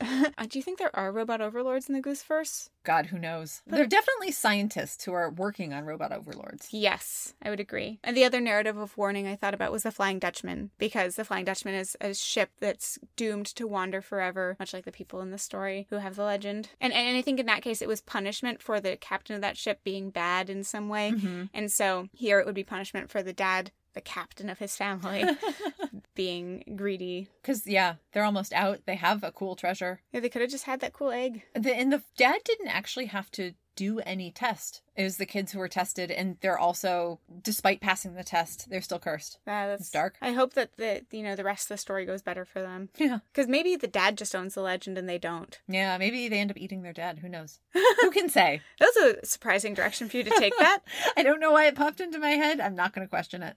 [0.00, 2.70] Do you think there are robot overlords in the Gooseverse?
[2.84, 3.62] God, who knows?
[3.66, 6.68] There are definitely scientists who are working on robot overlords.
[6.70, 7.98] Yes, I would agree.
[8.02, 11.24] And the other narrative of warning I thought about was the Flying Dutchman, because the
[11.24, 15.32] Flying Dutchman is a ship that's doomed to wander forever, much like the people in
[15.32, 16.70] the story who have the legend.
[16.80, 19.58] And, and I think in that case, it was punishment for the captain of that
[19.58, 21.12] ship being bad in some way.
[21.12, 21.44] Mm-hmm.
[21.52, 25.24] And so here it would be punishment for the dad, the captain of his family,
[26.14, 27.28] being greedy.
[27.42, 28.80] Because, yeah, they're almost out.
[28.86, 30.00] They have a cool treasure.
[30.12, 31.42] Yeah, they could have just had that cool egg.
[31.54, 34.82] The, and the dad didn't actually have to do any test.
[34.98, 38.82] It was the kids who were tested, and they're also, despite passing the test, they're
[38.82, 39.38] still cursed.
[39.46, 40.16] Uh, that's It's dark.
[40.20, 42.88] I hope that the you know the rest of the story goes better for them
[42.98, 43.18] Yeah.
[43.32, 45.56] because maybe the dad just owns the legend and they don't.
[45.68, 47.20] Yeah, maybe they end up eating their dad.
[47.20, 47.60] Who knows?
[48.00, 48.60] Who can say?
[48.80, 50.80] That was a surprising direction for you to take that.
[51.16, 52.58] I don't know why it popped into my head.
[52.60, 53.56] I'm not going to question it.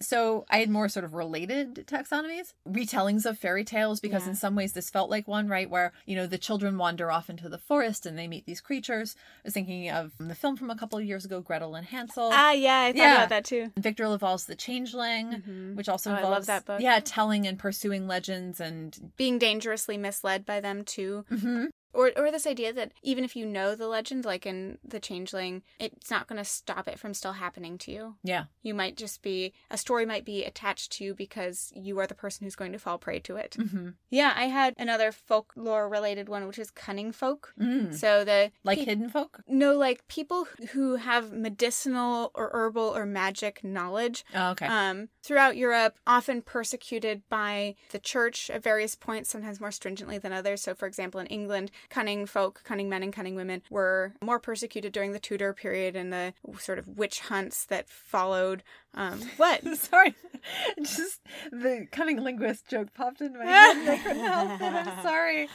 [0.00, 4.30] So I had more sort of related taxonomies, retellings of fairy tales, because Yeah.
[4.30, 5.70] in some ways this felt like one, right?
[5.70, 9.16] Where, you know, the children wander off into the forest and they meet these creatures.
[9.16, 12.30] I was thinking of the film from a couple of years ago, Gretel and Hansel.
[12.32, 13.14] ah, yeah, I thought Yeah.
[13.16, 13.70] about that too.
[13.78, 15.74] Victor LaValle's The Changeling, Mhm.
[15.76, 16.80] which also Oh, I love involves that book.
[16.80, 21.24] Yeah, telling and pursuing legends and Being dangerously misled by them too.
[21.30, 21.68] Mhm.
[21.94, 25.62] Or, or this idea that even if you know the legend, like in The Changeling,
[25.78, 28.16] it's not going to stop it from still happening to you.
[28.22, 28.44] yeah.
[28.62, 32.14] You might just be, a story might be attached to you because you are the
[32.14, 33.54] person who's going to fall prey to it.
[33.58, 37.52] hmm Yeah, I had another folklore related one, which is cunning folk.
[37.60, 37.94] Mm.
[37.94, 39.40] So the Like pe- hidden folk?
[39.46, 44.66] no, like people who have medicinal or herbal or magic knowledge Oh, okay.
[44.66, 50.32] um, throughout Europe, often persecuted by the church at various points, sometimes more stringently than
[50.32, 50.62] others.
[50.62, 54.92] So, for example, in England, cunning folk, cunning men, and cunning women were more persecuted
[54.92, 58.62] during the Tudor period and the sort of witch hunts that followed.
[58.94, 59.62] Um, what?
[59.76, 60.14] Sorry,
[60.82, 61.20] just
[61.50, 63.88] the cunning linguist joke popped into my head.
[63.88, 64.62] I couldn't help it.
[64.88, 65.48] I'm sorry.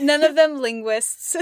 [0.00, 1.36] None of them linguists.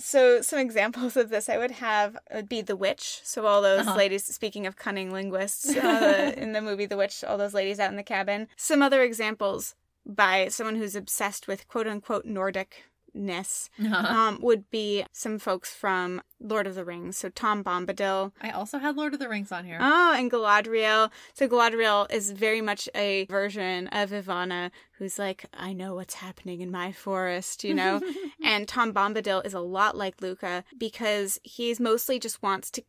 [0.00, 3.20] So some examples of this I would have would be The Witch.
[3.24, 3.96] So all those Uh-huh.
[3.96, 7.90] ladies, speaking of cunning linguists, uh, in the movie The Witch, all those ladies out
[7.90, 8.46] in the cabin.
[8.56, 9.74] Some other examples
[10.08, 13.94] by someone who's obsessed with quote unquote Nordicness Uh-huh.
[14.14, 17.16] um, would be some folks from Lord of the Rings.
[17.16, 19.78] So Tom Bombadil, I also had Lord of the Rings on here.
[19.80, 21.10] Oh, and Galadriel.
[21.34, 26.60] So Galadriel is very much a version of Ivana who's like, I know what's happening
[26.60, 28.00] in my forest, you know?
[28.42, 32.82] and Tom Bombadil is a lot like Luca because he's mostly just wants to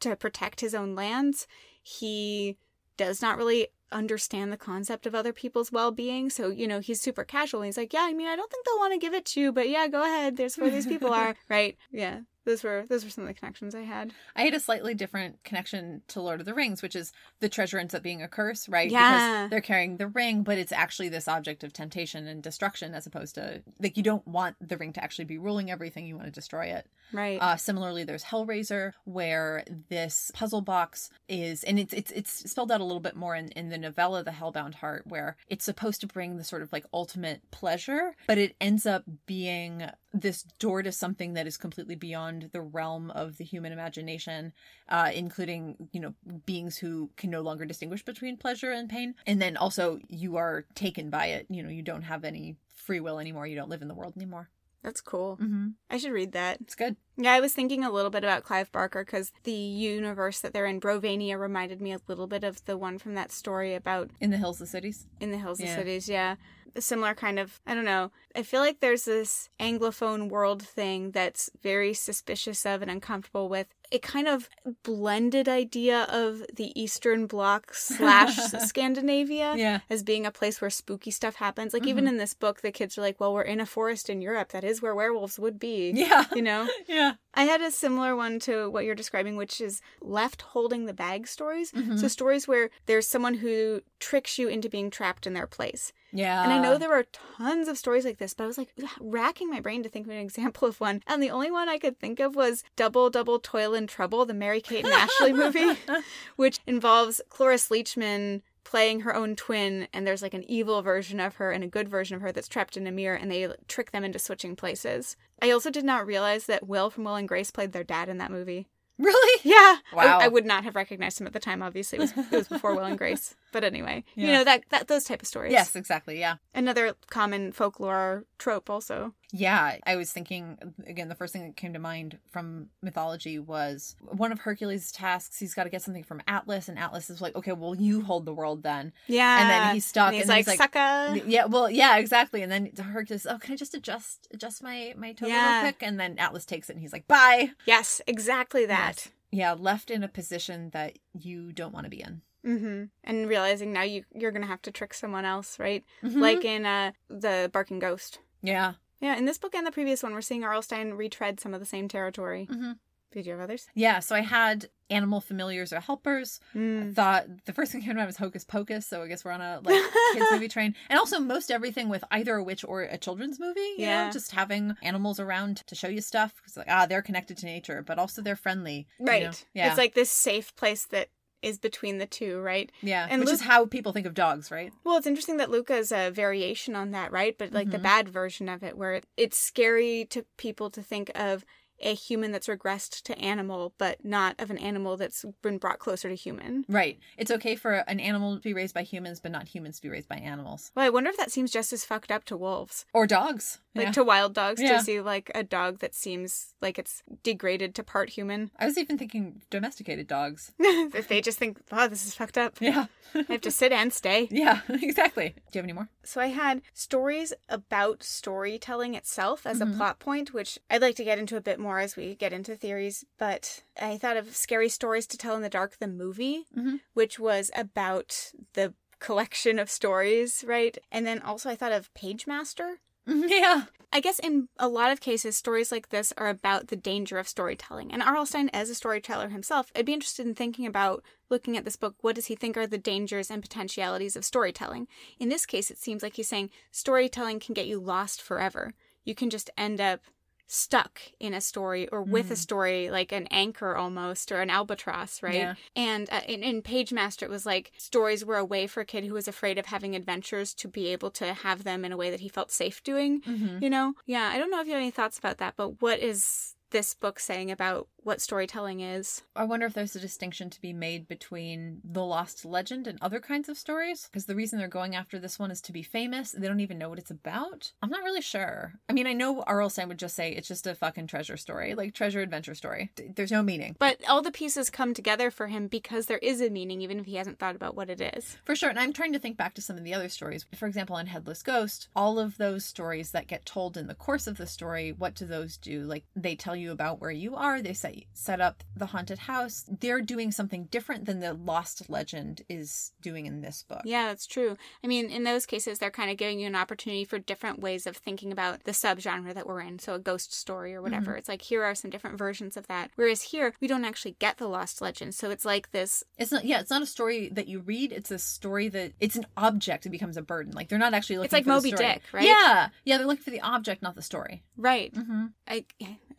[0.00, 1.46] to protect his own lands.
[1.82, 2.58] He
[2.98, 6.28] does not really understand the concept of other people's well-being.
[6.28, 7.62] So you know he's super casual.
[7.62, 9.52] He's like yeah i mean i don't think they'll want to give it to you
[9.52, 10.36] but yeah go ahead.
[10.36, 11.34] There's where these people are.
[11.48, 11.76] Right?
[11.90, 14.94] Yeah those were those were some of the connections i had I had a slightly
[14.94, 18.28] different connection to Lord of the Rings, which is the treasure ends up being a
[18.28, 18.90] curse, right?
[18.90, 19.44] Yeah.
[19.44, 23.06] Because they're carrying the ring, but it's actually this object of temptation and destruction as
[23.06, 26.06] opposed to, like, you don't want the ring to actually be ruling everything.
[26.06, 26.86] You want to destroy it.
[27.12, 32.72] right Uh, similarly, there's Hellraiser, where this puzzle box is, and it's it's it's spelled
[32.72, 36.00] out a little bit more in, in the novella, The Hellbound Heart, where it's supposed
[36.00, 40.82] to bring the sort of like ultimate pleasure, but it ends up being this door
[40.82, 44.52] to something that is completely beyond the realm of the human imagination,
[44.88, 46.14] uh, including you know
[46.46, 50.64] beings who can no longer distinguish between pleasure and pain, and then also you are
[50.74, 51.46] taken by it.
[51.50, 53.46] You know, you don't have any free will anymore.
[53.46, 54.48] You don't live in the world anymore.
[54.82, 55.38] That's cool.
[55.40, 55.68] Mm-hmm.
[55.88, 56.58] I should read that.
[56.60, 56.96] It's good.
[57.16, 60.66] Yeah, I was thinking a little bit about Clive Barker because the universe that they're
[60.66, 64.30] in, Brovania, reminded me a little bit of the one from that story about In
[64.30, 65.06] the hills of cities.
[65.20, 65.72] In the Hills Yeah.
[65.72, 66.06] of Cities.
[66.06, 66.36] Yeah.
[66.76, 68.10] A similar kind of, I don't know.
[68.34, 73.68] I feel like there's this Anglophone world thing that's very suspicious of and uncomfortable with
[73.92, 74.48] a kind of
[74.82, 79.80] blended idea of the Eastern Bloc slash Scandinavia Yeah.
[79.88, 81.72] as being a place where spooky stuff happens.
[81.72, 82.14] Like, even mm-hmm.
[82.14, 84.50] in this book, the kids are like, well, we're in a forest in Europe.
[84.50, 85.92] That is where werewolves would be.
[85.94, 86.24] Yeah.
[86.34, 86.68] You know?
[86.86, 87.14] Yeah.
[87.34, 91.26] I had a similar one to what you're describing, which is left holding the bag
[91.26, 91.70] stories.
[91.70, 92.06] So, mm-hmm.
[92.06, 95.92] stories where there's someone who tricks you into being trapped in their place.
[96.14, 96.44] Yeah.
[96.44, 97.04] And I know there are
[97.36, 100.12] tons of stories like this, but I was like racking my brain to think of
[100.12, 101.02] an example of one.
[101.06, 104.32] And the only one I could think of was Double Double Toil and Trouble, the
[104.32, 105.76] Mary Kate and Ashley movie,
[106.36, 111.36] which involves Cloris Leachman playing her own twin and there's like an evil version of
[111.36, 113.90] her and a good version of her that's trapped in a mirror and they trick
[113.90, 115.16] them into switching places.
[115.42, 118.18] I also did not realize that Will from Will and Grace played their dad in
[118.18, 118.68] that movie.
[118.98, 119.40] Really?
[119.44, 119.76] Yeah.
[119.92, 120.20] Wow.
[120.20, 121.98] I, I would not have recognized him at the time, obviously.
[121.98, 123.34] It was, it was before Will and Grace.
[123.52, 125.52] But anyway, you know, that, that those type of stories.
[125.52, 126.18] Yes, exactly.
[126.18, 126.36] Yeah.
[126.54, 129.14] Another common folklore trope, also.
[129.36, 131.08] Yeah, I was thinking again.
[131.08, 135.40] The first thing that came to mind from mythology was one of Hercules' tasks.
[135.40, 138.26] He's got to get something from Atlas, and Atlas is like, "Okay, well, you hold
[138.26, 139.40] the world then." Yeah.
[139.40, 141.16] And then he's stuck, And he's and like, he's like, sucker.
[141.26, 142.42] Yeah, well, yeah, exactly.
[142.42, 145.54] And then Hercules, oh, can I just adjust adjust my my toe Yeah.
[145.62, 145.82] real quick?
[145.82, 149.08] And then Atlas takes it, and he's like, "Bye." Yes, exactly that.
[149.32, 152.22] Yeah, left in a position that you don't want to be in.
[152.46, 152.84] Mm-hmm.
[153.02, 155.82] And realizing now you you're gonna have to trick someone else, right?
[156.04, 156.20] Mhm.
[156.20, 158.20] Like in uh the Barking Ghost.
[158.42, 160.62] yeah, Yeah, in this book and the previous one, we're seeing R.L.
[160.62, 162.48] Stine retread some of the same territory.
[162.50, 162.78] Mhm.
[163.12, 163.68] Did you have others?
[163.74, 164.00] yeah.
[164.00, 166.40] So I had animal familiars or helpers.
[166.54, 166.94] Mm.
[166.94, 169.30] thought the first thing that came to mind was Hocus Pocus, so I guess we're
[169.32, 169.80] on a like
[170.14, 170.74] kids movie train.
[170.90, 173.60] And also most everything with either a witch or a children's movie.
[173.60, 174.06] You Yeah.
[174.06, 177.46] know, just having animals around to show you stuff because like ah they're connected to
[177.46, 178.88] nature, but also they're friendly.
[178.98, 179.22] you Right.
[179.24, 179.30] know?
[179.54, 179.68] Yeah.
[179.68, 181.08] It's like this safe place that
[181.44, 182.72] is between the two, right?
[182.82, 184.72] yeah, and which is how people think of dogs, right?
[184.82, 187.36] Well, it's interesting that Luca is a variation on that, right?
[187.36, 187.82] But like the Mhm.
[187.82, 191.44] bad version of it, where it, it's scary to people to think of
[191.80, 196.08] a human that's regressed to animal, but not of an animal that's been brought closer
[196.08, 196.64] to human.
[196.68, 196.98] Right.
[197.18, 199.88] It's okay for an animal to be raised by humans, but not humans to be
[199.90, 202.86] raised by animals Well, I wonder if that seems just as fucked up to wolves,
[202.92, 203.58] or dogs.
[203.76, 203.92] Like Yeah.
[203.92, 204.78] to wild dogs, Yeah.
[204.78, 208.50] to see like a dog that seems like it's degraded to part human.
[208.56, 210.52] I was even thinking domesticated dogs.
[210.58, 212.86] if they just think, "Wow, this is fucked up," Yeah.
[213.14, 214.28] I have to sit and stay.
[214.30, 214.60] yeah.
[214.68, 215.30] Exactly.
[215.30, 215.88] Do you have any more?
[216.04, 219.74] So I had stories about storytelling itself as Mhm.
[219.74, 222.32] a plot point, which I'd like to get into a bit more as we get
[222.32, 223.04] into theories.
[223.18, 226.80] But I thought of Scary Stories to Tell in the Dark, the movie, Mhm.
[226.92, 230.78] which was about the collection of stories, right?
[230.92, 232.76] And then also I thought of Pagemaster.
[233.06, 233.64] Yeah.
[233.92, 237.28] I guess in a lot of cases, stories like this are about the danger of
[237.28, 237.92] storytelling.
[237.92, 238.26] And R.L.
[238.26, 241.94] Stine, as a storyteller himself, I'd be interested in thinking about looking at this book.
[242.00, 244.88] What does he think are the dangers and potentialities of storytelling?
[245.20, 248.74] In this case, it seems like he's saying storytelling can get you lost forever.
[249.04, 250.00] You can just end up
[250.46, 252.38] stuck in a story or with a Mm.
[252.38, 255.34] story like an anchor almost or an albatross, right?
[255.34, 255.54] Yeah.
[255.74, 259.04] And uh, in, in Pagemaster, it was like stories were a way for a kid
[259.04, 262.10] who was afraid of having adventures to be able to have them in a way
[262.10, 263.22] that he felt safe doing.
[263.22, 263.62] Mhm.
[263.62, 263.94] You know?
[264.06, 266.92] Yeah, I don't know if you have any thoughts about that, but what is this
[266.94, 269.22] book saying about what storytelling is?
[269.34, 273.18] I wonder if there's a distinction to be made between the lost legend and other
[273.18, 274.08] kinds of stories.
[274.10, 276.32] Because the reason they're going after this one is to be famous.
[276.32, 277.72] They don't even know what it's about.
[277.82, 278.74] I'm not really sure.
[278.88, 279.70] I mean, I know R.L.
[279.70, 282.92] Stine would just say it's just a fucking treasure story, like treasure adventure story.
[283.16, 283.74] There's no meaning.
[283.78, 287.06] But all the pieces come together for him because there is a meaning, even if
[287.06, 288.36] he hasn't thought about what it is.
[288.44, 288.68] For sure.
[288.68, 290.44] And I'm trying to think back to some of the other stories.
[290.54, 294.26] For example, in Headless Ghost, all of those stories that get told in the course
[294.26, 295.80] of the story, what do those do?
[295.80, 299.64] Like they tell you about where you are, they set set up the haunted house.
[299.68, 303.82] They're doing something different than the lost legend is doing in this book.
[303.84, 304.56] Yeah, that's true.
[304.82, 307.86] I mean, in those cases, they're kind of giving you an opportunity for different ways
[307.86, 309.78] of thinking about the subgenre that we're in.
[309.78, 311.14] So, a ghost story or whatever.
[311.16, 312.90] It's like, here are some different versions of that.
[312.96, 315.14] Whereas here, we don't actually get the lost legend.
[315.14, 318.10] So, it's like this It's not yeah, it's not a story that you read, it's
[318.10, 320.52] a story that it's an object that becomes a burden.
[320.52, 321.72] Like they're not actually looking It's like Moby.
[321.72, 322.24] Dick, right?
[322.24, 322.68] Yeah.
[322.84, 324.42] Yeah, they're looking for the object, not the story.
[324.56, 324.92] right.
[324.94, 325.26] Mm-hmm.
[325.48, 325.64] I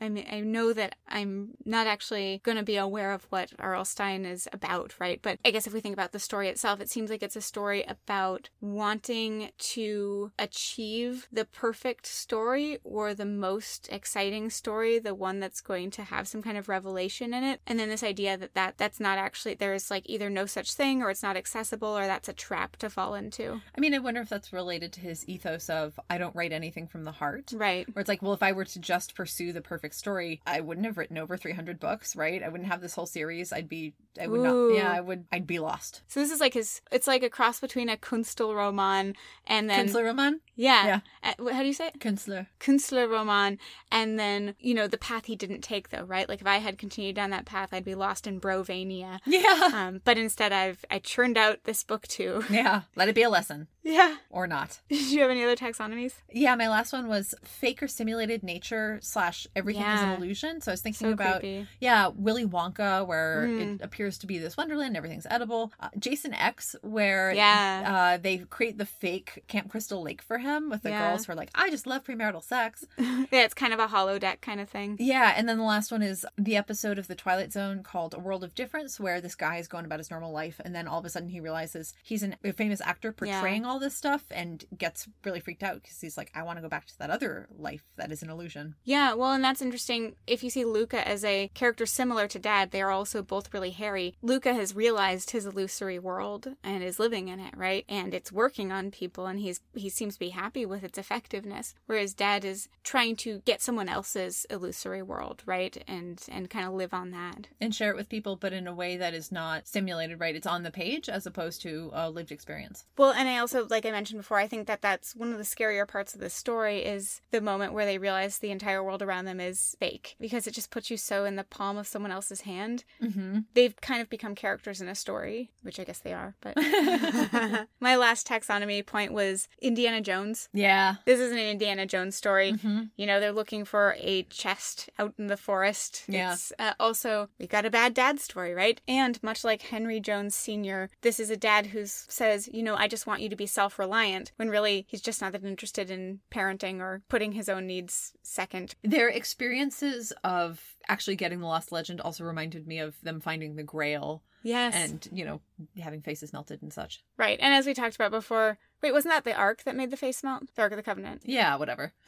[0.01, 3.85] I mean I know that I'm not actually going to be aware of what R.L.
[3.85, 5.19] Stine is about, right?
[5.21, 7.41] But I guess if we think about the story itself, it seems like it's a
[7.41, 15.39] story about wanting to achieve the perfect story or the most exciting story, the one
[15.39, 17.61] that's going to have some kind of revelation in it.
[17.67, 21.01] And then this idea that, that that's not actually there's like either no such thing
[21.01, 23.61] or it's not accessible or that's a trap to fall into.
[23.75, 26.87] I mean, I wonder if that's related to his ethos of I don't write anything
[26.87, 27.53] from the heart.
[27.55, 27.87] Right.
[27.93, 30.85] Where it's like, well, if I were to just pursue the perfect story, I wouldn't
[30.85, 32.41] have written over 300 books, right?
[32.41, 33.53] I wouldn't have this whole series.
[33.53, 34.69] I'd be, I would Ooh.
[34.69, 36.01] not, yeah, I would, I'd be lost.
[36.07, 39.15] So this is like his it's like a cross between a Kunstelroman
[39.47, 40.39] and then Künstlerroman?
[40.55, 40.85] Yeah.
[40.85, 40.99] Yeah.
[41.23, 41.99] Uh, how do you say it?
[41.99, 42.47] Künstler.
[42.59, 43.57] Künstlerroman.
[43.91, 46.27] And then, you know, the path he didn't take, though, right?
[46.27, 49.19] Like, if I had continued down that path, I'd be lost in Brovania.
[49.35, 49.69] Yeah.
[49.73, 52.45] Um, but instead, I've I churned out this book too.
[52.49, 52.83] Yeah.
[52.95, 54.15] Let it be a lesson Yeah.
[54.29, 54.79] or not.
[54.89, 56.13] Did you have any other taxonomies?
[56.33, 60.59] Yeah, my last one was fake or simulated nature slash everything is an illusion.
[60.59, 61.67] So I was thinking So about creepy.
[61.79, 63.75] yeah, Willy Wonka, where Mm.
[63.75, 65.71] it appears to be this wonderland, everything's edible.
[65.79, 68.15] Uh, Jason X, where Yeah.
[68.15, 71.09] uh, they create the fake Camp Crystal Lake for him with the Yeah.
[71.11, 72.85] girls who are like, I just love premarital sex.
[72.97, 74.97] yeah, it's kind of a holodeck kind of thing.
[74.99, 78.19] Yeah, and then the last one is the episode of The Twilight Zone called A
[78.19, 80.97] World of Difference, where this guy is going about his normal life, and then all
[80.99, 84.23] of a sudden he realizes he's an, a famous actor portraying all all this stuff
[84.31, 87.09] and gets really freaked out because he's like, I want to go back to that
[87.09, 88.75] other life that is an illusion.
[88.85, 90.15] Yeah, well, and that's interesting.
[90.27, 93.71] If you see Luca as a character similar to Dad, they are also both really
[93.71, 94.15] hairy.
[94.21, 97.83] Luca has realized his illusory world and is living in it, right?
[97.89, 101.75] And it's working on people, and he's he seems to be happy with its effectiveness.
[101.85, 106.73] Whereas Dad is trying to get someone else's illusory world, right, and and kind of
[106.73, 107.49] live on that.
[107.59, 110.35] And share it with people, but in a way that is not simulated, right?
[110.35, 112.85] It's on the page as opposed to a lived experience.
[112.97, 115.43] Well, and I also, like I mentioned before, I think that that's one of the
[115.43, 119.25] scarier parts of this story is the moment where they realize the entire world around
[119.25, 122.41] them is fake because it just puts you so in the palm of someone else's
[122.41, 122.83] hand.
[123.01, 123.39] Mm-hmm.
[123.53, 126.35] They've kind of become characters in a story, which I guess they are.
[126.41, 126.55] But
[127.79, 130.49] my last taxonomy point was Indiana Jones.
[130.53, 130.95] Yeah.
[131.05, 132.53] This is an Indiana Jones story.
[132.53, 132.83] Mm-hmm.
[132.95, 136.03] You know, they're looking for a chest out in the forest.
[136.07, 136.35] Yeah.
[136.59, 138.79] Uh, also, we've got a bad dad story, right?
[138.87, 142.87] And much like Henry Jones Sr., this is a dad who says, you know, I
[142.87, 146.19] just want you to be self reliant, when really he's just not that interested in
[146.31, 148.75] parenting or putting his own needs second.
[148.83, 153.63] Their experiences of actually getting the Lost Legend also reminded me of them finding the
[153.63, 154.75] Grail Yes.
[154.75, 155.41] and, you know,
[155.81, 157.03] having faces melted and such.
[157.17, 157.39] right.
[157.41, 160.23] And as we talked about before, wait, wasn't that the Ark that made the face
[160.23, 160.43] melt?
[160.55, 161.23] The Ark of the Covenant.
[161.25, 161.93] Yeah, whatever.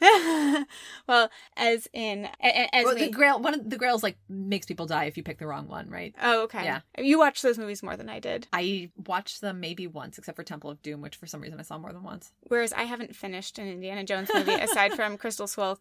[1.08, 3.06] well, as in, as Well, we.
[3.06, 5.66] the Grail, one of the Grails like makes people die if you pick the wrong
[5.66, 6.14] one, right?
[6.22, 6.62] oh, okay.
[6.64, 6.80] Yeah.
[6.96, 8.46] You watched those movies more than I did.
[8.52, 11.62] I watched them maybe once, except for Temple of Doom, which for some reason I
[11.62, 12.32] saw more than once.
[12.46, 15.76] Whereas I haven't finished an Indiana Jones movie aside from Crystal Skull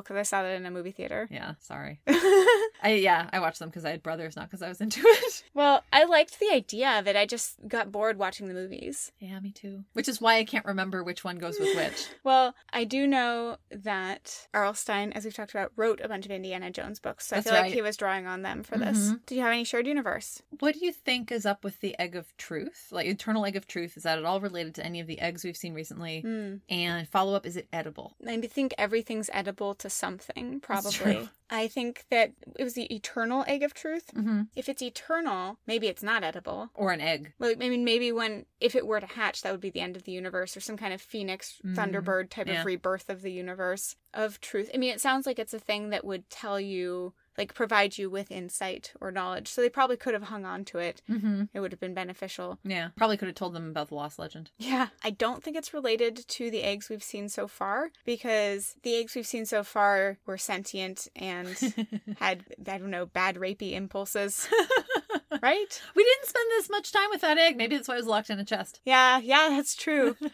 [0.00, 1.28] because I saw that in a movie theater.
[1.30, 2.00] Yeah, sorry.
[2.82, 5.44] I yeah, I watched them because I had brothers, not because I was into it.
[5.54, 7.16] well, I liked the idea of it.
[7.16, 9.12] I just got bored watching the movies.
[9.18, 9.84] Yeah, me too.
[9.92, 12.06] Which is why I can't remember which one goes with which.
[12.24, 14.74] Well, I do know that R.L.
[14.74, 17.26] Stine, as we've talked about, wrote a bunch of Indiana Jones books.
[17.26, 17.66] So That's I feel right.
[17.66, 18.98] like he was drawing on them for this.
[18.98, 19.20] Mhm.
[19.24, 20.42] Do you have any shared universe?
[20.60, 22.88] What do you think is up with the egg of truth?
[22.90, 25.42] Like eternal egg of truth, is that at all related to any of the eggs
[25.42, 26.20] we've seen recently?
[26.20, 26.56] Hmm.
[26.68, 28.14] And follow up, is it edible?
[28.26, 31.28] I think everything's edible to something, probably.
[31.50, 32.27] I think that
[32.58, 34.10] it was the eternal egg of truth.
[34.14, 34.42] Mm-hmm.
[34.56, 36.70] If it's eternal, maybe it's not edible.
[36.74, 37.32] Or an egg.
[37.38, 39.96] Well, I mean, maybe when if it were to hatch, that would be the end
[39.96, 42.60] of the universe, or some kind of phoenix, Mm, thunderbird type yeah.
[42.60, 44.70] of rebirth of the universe of truth.
[44.74, 48.10] I mean, it sounds like it's a thing that would tell you, like, provide you
[48.10, 49.48] with insight or knowledge.
[49.48, 51.00] So they probably could have hung on to it.
[51.08, 51.44] Mm-hmm.
[51.54, 52.58] It would have been beneficial.
[52.64, 54.50] Yeah, probably could have told them about the lost legend.
[54.58, 58.96] Yeah, I don't think it's related to the eggs we've seen so far because the
[58.96, 61.48] eggs we've seen so far were sentient and
[62.18, 64.48] had, I don't know, bad rapey impulses,
[65.42, 65.82] right?
[65.94, 67.56] We didn't spend this much time with that egg.
[67.56, 68.80] Maybe that's why it was locked in a chest.
[68.84, 70.16] Yeah, yeah, that's true.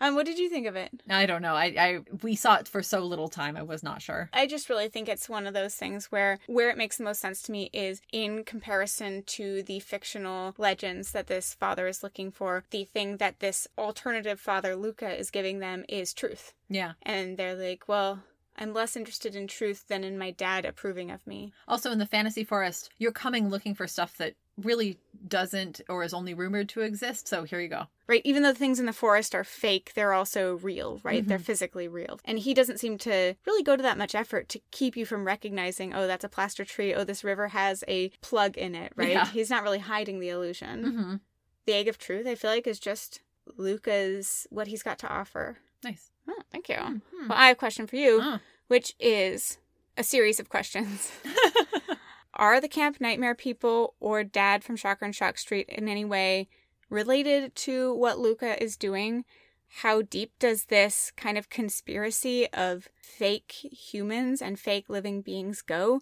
[0.00, 0.90] um, what did you think of it?
[1.08, 1.54] I don't know.
[1.54, 3.56] I, I we saw it for so little time.
[3.56, 4.30] I was not sure.
[4.32, 7.20] I just really think it's one of those things where where it makes the most
[7.20, 12.30] sense to me is in comparison to the fictional legends that this father is looking
[12.30, 12.64] for.
[12.70, 16.52] The thing that this alternative father Luca is giving them is truth.
[16.68, 16.92] Yeah.
[17.02, 18.20] And they're like, well,
[18.56, 21.52] I'm less interested in truth than in my dad approving of me.
[21.66, 26.14] Also, in the fantasy forest, you're coming looking for stuff that really doesn't or is
[26.14, 27.26] only rumored to exist.
[27.26, 27.84] So here you go.
[28.06, 28.20] Right?
[28.24, 31.24] Even though the things in the forest are fake, they're also real, right?
[31.24, 31.28] Mhm.
[31.28, 32.20] They're physically real.
[32.24, 35.24] And he doesn't seem to really go to that much effort to keep you from
[35.26, 36.94] recognizing, oh, that's a plaster tree.
[36.94, 39.10] Oh, this river has a plug in it, right?
[39.12, 39.26] Yeah.
[39.26, 40.84] He's not really hiding the illusion.
[40.84, 41.14] Mm-hmm.
[41.66, 43.20] The egg of truth, I feel like, is just
[43.56, 45.58] Luca's what he's got to offer.
[45.82, 46.10] Nice.
[46.28, 46.76] Oh, thank you.
[46.76, 47.00] Mhm.
[47.28, 48.40] Well, I have a question for you, Ah.
[48.68, 49.58] which is
[49.96, 51.10] a series of questions.
[52.36, 56.48] Are the Camp Nightmare people or Dad from Shocker and Shock Street in any way
[56.90, 59.24] related to what Luca is doing?
[59.68, 66.00] How deep does this kind of conspiracy of fake humans and fake living beings go?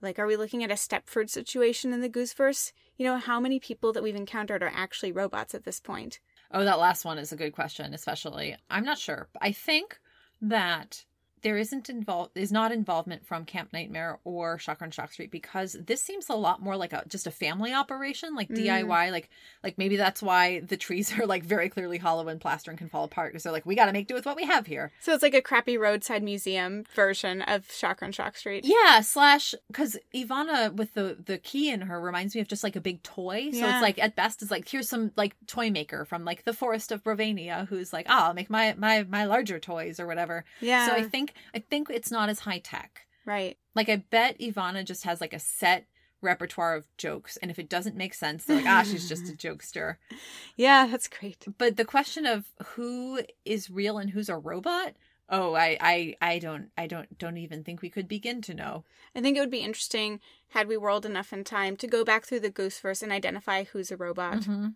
[0.00, 2.72] Like, are we looking at a Stepford situation in the Gooseverse?
[2.96, 6.18] You know, how many people that we've encountered are actually robots at this point?
[6.50, 8.56] Oh, that last one is a good question, especially.
[8.70, 9.28] I'm not sure.
[9.40, 9.98] I think
[10.40, 11.04] that
[11.44, 15.76] there isn't involved is not involvement from Camp Nightmare or Shocker on Shock Street because
[15.86, 18.56] this seems a lot more like a just a family operation, like Mm.
[18.56, 19.12] DIY.
[19.12, 19.30] Like
[19.62, 22.88] like maybe that's why the trees are like very clearly hollow and plaster and can
[22.88, 24.90] fall apart because they're like we got to make do with what we have here.
[25.00, 28.64] So it's like a crappy roadside museum version of Shocker and Shock Street.
[28.66, 32.74] Yeah, slash because Ivana with the the key in her reminds me of just like
[32.76, 33.50] a big toy.
[33.52, 33.74] So Yeah.
[33.74, 36.90] it's like at best it's like here's some like toy maker from like the forest
[36.90, 40.44] of Brovania who's like ah I'll make my my my larger toys or whatever.
[40.62, 40.86] Yeah.
[40.86, 43.06] So I think I think it's not as high tech.
[43.24, 43.56] right.
[43.74, 45.86] Like I bet Ivana just has like a set
[46.22, 49.32] repertoire of jokes, and if it doesn't make sense, they're like ah she's just a
[49.46, 49.96] jokester.
[50.56, 51.44] Yeah, that's great.
[51.58, 54.94] But the question of who is real and who's a robot.
[55.30, 58.84] Oh, I, I, I don't, I don't, don't even think we could begin to know.
[59.16, 62.26] I think it would be interesting had we whirled enough in time to go back
[62.26, 64.40] through the Gooseverse and identify who's a robot.
[64.40, 64.74] Mhm.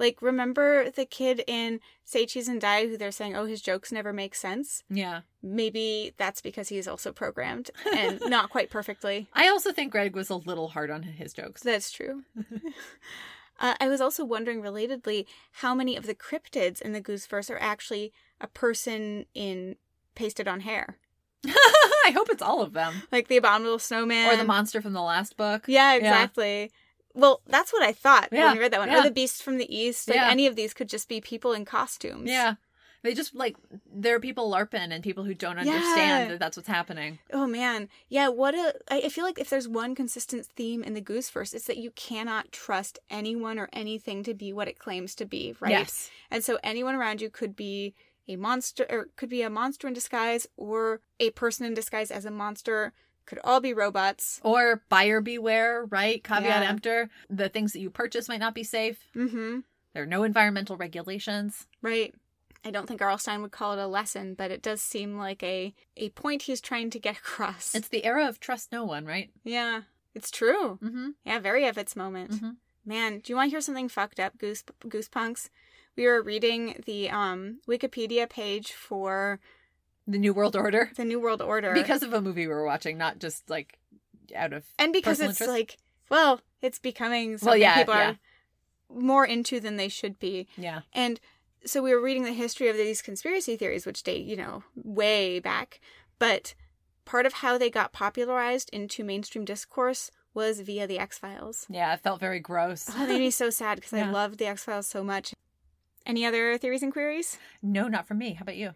[0.00, 3.92] Like, remember the kid in Say Cheese and Die who they're saying, oh, his jokes
[3.92, 4.82] never make sense?
[4.88, 5.20] Yeah.
[5.42, 9.28] Maybe that's because he's also programmed and not quite perfectly.
[9.34, 11.62] I also think Greg was a little hard on his jokes.
[11.62, 12.22] That's true.
[13.60, 17.60] uh, I was also wondering, relatedly, how many of the cryptids in the Gooseverse are
[17.60, 19.76] actually a person in
[20.14, 20.96] pasted on hair?
[21.44, 23.02] I hope it's all of them.
[23.12, 24.32] Like the abominable snowman.
[24.32, 25.64] Or the monster from the last book.
[25.66, 26.72] Yeah, exactly.
[27.14, 28.88] Well, that's what I thought Yeah, when I read that one.
[28.88, 29.00] Oh, yeah.
[29.00, 30.08] Or the beast from the east.
[30.08, 30.28] Like Yeah.
[30.30, 32.30] any of these could just be people in costumes.
[32.30, 32.54] Yeah.
[33.02, 33.56] They just like
[33.90, 35.72] there are people larping and people who don't Yeah.
[35.72, 37.18] understand that that's what's happening.
[37.32, 37.88] Oh man.
[38.08, 41.54] Yeah, what a I I feel like if there's one consistent theme in the Gooseverse,
[41.54, 45.56] it's that you cannot trust anyone or anything to be what it claims to be,
[45.60, 45.70] right?
[45.70, 46.10] Yes.
[46.30, 47.94] And so anyone around you could be
[48.28, 52.26] a monster or could be a monster in disguise or a person in disguise as
[52.26, 52.92] a monster.
[53.30, 54.40] Could all be robots.
[54.44, 56.22] Or buyer beware, right?
[56.22, 56.68] Caveat Yeah.
[56.68, 57.08] emptor.
[57.30, 58.98] The things that you purchase might not be safe.
[59.16, 59.60] Mm-hmm.
[59.94, 61.66] There are no environmental regulations.
[61.80, 62.14] Right.
[62.64, 63.16] I don't think R.L.
[63.16, 66.60] Stine would call it a lesson, but it does seem like a a point he's
[66.60, 67.74] trying to get across.
[67.74, 69.30] It's the era of trust no one, right?
[69.44, 69.82] yeah,
[70.14, 70.78] it's true.
[70.82, 71.10] Mm-hmm.
[71.24, 72.32] Yeah, very of its moment.
[72.32, 72.56] Mhm.
[72.84, 75.48] Man, do you want to hear something fucked up, Goose Goosepunks?
[75.96, 79.40] We were reading the um Wikipedia page for
[80.10, 80.90] The New World Order.
[80.96, 83.78] the New World Order Because of a movie we were watching, not just like
[84.34, 85.48] out of and because it's interest?
[85.50, 85.76] like,
[86.10, 88.10] well, it's becoming something Well, yeah, people yeah.
[88.10, 88.18] are
[88.88, 90.46] more into than they should be.
[90.56, 90.80] yeah.
[90.92, 91.20] And
[91.64, 95.38] so we were reading the history of these conspiracy theories, which date, you know, way
[95.40, 95.80] back.
[96.18, 96.54] But
[97.04, 101.66] part of how they got popularized into mainstream discourse was via the X Files.
[101.68, 102.88] Yeah, it felt very gross.
[102.88, 104.08] Oh, that made me so sad because Yeah.
[104.08, 105.34] I loved the X Files so much.
[106.06, 107.36] Any other theories and queries?
[107.62, 108.32] no, not for me.
[108.34, 108.72] How about you?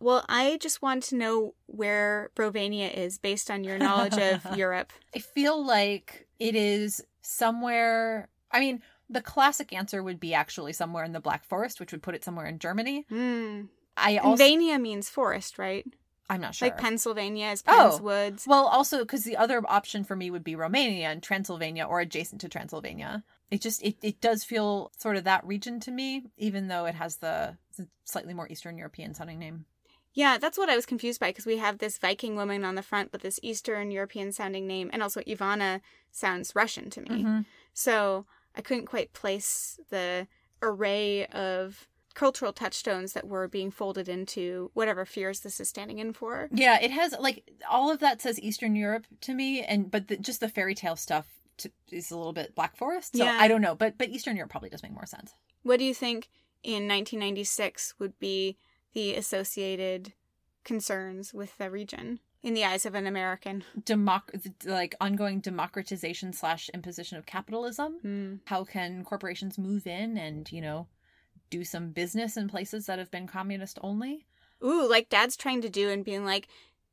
[0.00, 4.92] Well, I just want to know where Brovania is based on your knowledge of Europe.
[5.14, 8.28] I feel like it is somewhere.
[8.50, 12.02] I mean, the classic answer would be actually somewhere in the Black Forest, which would
[12.02, 13.04] put it somewhere in Germany.
[13.08, 13.62] Hmm.
[13.96, 15.84] I also, Vania means forest, right?
[16.30, 16.68] I'm not sure.
[16.68, 17.98] Like Pennsylvania is Oh.
[18.00, 18.46] Woods.
[18.46, 22.40] well, also because the other option for me would be Romania and Transylvania or adjacent
[22.42, 23.24] to Transylvania.
[23.50, 26.94] It just it, it does feel sort of that region to me, even though it
[26.94, 29.64] has the, the slightly more Eastern European sounding name.
[30.12, 32.82] Yeah, that's what I was confused by because we have this Viking woman on the
[32.82, 35.80] front with this Eastern European sounding name, and also Ivana
[36.10, 37.22] sounds Russian to me.
[37.22, 37.44] Mhm.
[37.72, 40.26] So I couldn't quite place the
[40.62, 46.12] array of cultural touchstones that were being folded into whatever fears this is standing in
[46.12, 46.48] for.
[46.52, 50.16] Yeah, it has like all of that says Eastern Europe to me, and but the,
[50.16, 51.26] just the fairy tale stuff
[51.58, 53.16] to, is a little bit Black Forest.
[53.16, 53.36] So Yeah.
[53.38, 55.34] I don't know, but but Eastern Europe probably does make more sense.
[55.62, 56.28] What do you think
[56.64, 58.58] in 1996 would be
[58.92, 60.14] the associated
[60.64, 63.64] concerns with the region in the eyes of an American?
[63.80, 67.98] Democ- like ongoing democratization slash imposition of capitalism.
[68.02, 68.34] Hmm.
[68.46, 70.86] How can corporations move in and you know
[71.50, 74.26] do some business in places that have been communist only?
[74.62, 76.48] Ooh, like dad's trying to do and being like,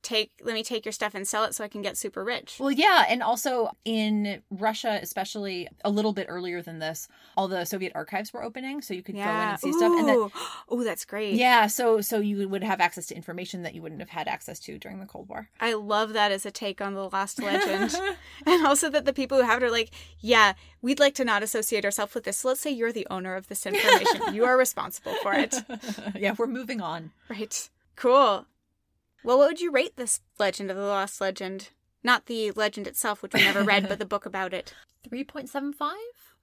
[0.08, 2.58] take, let me take your stuff and sell it so I can get super rich.
[2.60, 7.66] Well, yeah, and also in Russia, especially a little bit earlier than this, all the
[7.66, 9.92] Soviet archives were opening, so you could go in and see stuff.
[9.92, 10.30] And then,
[10.70, 11.34] oh, that's great.
[11.36, 14.60] yeah, so so you would have access to information that you wouldn't have had access
[14.62, 15.50] to during the Cold War.
[15.60, 17.96] I love that as a take on the Lost Legend.
[18.46, 21.44] and also that the people who have it are like, yeah, we'd like to not
[21.44, 22.38] associate ourselves with this.
[22.38, 24.34] So let's say you're the owner of this information.
[24.34, 25.56] you are responsible for it.
[26.16, 27.12] yeah, we're moving on.
[27.30, 27.70] Right.
[27.96, 28.46] Cool.
[29.24, 31.70] Well, what would you rate this Legend of the Lost Legend?
[32.04, 34.74] Not the legend itself, which we never read, but the book about it.
[35.10, 35.92] 3.75?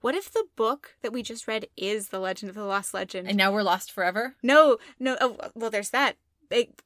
[0.01, 3.29] What if the book that we just read is the Legend of the Lost Legend?
[3.29, 4.35] And now we're lost forever?
[4.43, 5.16] no, no.
[5.20, 6.16] Oh, well, there's that.
[6.51, 6.79] It,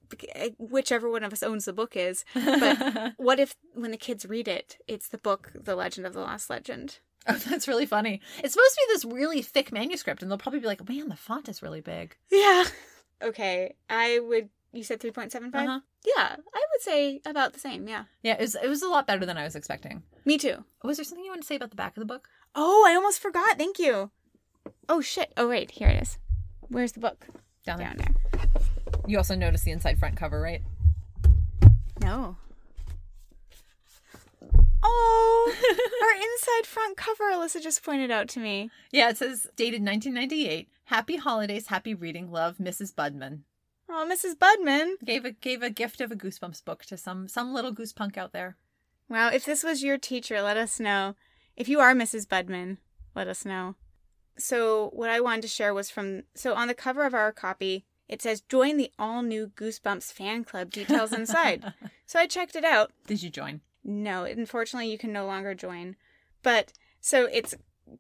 [0.59, 2.25] whichever one of us owns the book is.
[2.33, 6.21] But what if when the kids read it, it's the book, The Legend of the
[6.21, 7.01] Lost Legend?
[7.27, 8.21] oh, that's really funny.
[8.43, 11.17] It's supposed to be this really thick manuscript, and they'll probably be like, man, the
[11.17, 12.17] font is really big.
[12.31, 12.65] Yeah.
[13.21, 14.49] Okay, I would.
[14.73, 15.69] You said three point seven five.
[15.69, 15.81] Uh-huh.
[16.05, 17.89] Yeah, I would say about the same.
[17.89, 20.03] Yeah, Yeah, it was, it was a lot better than I was expecting.
[20.25, 20.65] me too.
[20.85, 22.29] Was there something you want to say about the back of the book?
[22.55, 23.57] Oh, I almost forgot.
[23.59, 24.11] Thank you.
[24.89, 25.33] Oh shit.
[25.37, 26.19] Oh wait, here it is.
[26.69, 27.27] Where's the book?
[27.65, 27.95] Down there.
[27.95, 28.45] Down there.
[29.07, 30.63] You also noticed the inside front cover, right?
[32.03, 32.37] No.
[34.83, 35.55] Oh,
[36.03, 37.25] our inside front cover.
[37.33, 38.71] Alyssa just pointed out to me.
[38.93, 40.69] Yeah, it says dated 1998.
[40.85, 42.95] Happy holidays, happy reading, love, Mrs.
[42.95, 43.41] Budman.
[43.89, 44.35] Oh, Mrs.
[44.37, 44.95] Budman.
[45.05, 48.33] Gave a gave a gift of a Goosebumps book to some some little goosepunk out
[48.33, 48.57] there.
[49.09, 51.15] Wow, if this was your teacher, let us know.
[51.57, 52.27] If you are Mrs.
[52.27, 52.77] Budman,
[53.15, 53.75] let us know.
[54.37, 57.87] So, what I wanted to share was from so on the cover of our copy,
[58.09, 61.73] it says join the all new Goosebumps fan club details inside.
[62.07, 62.93] so I checked it out.
[63.07, 63.63] Did you join?
[63.83, 65.97] No, unfortunately you can no longer join.
[66.43, 67.55] But so it's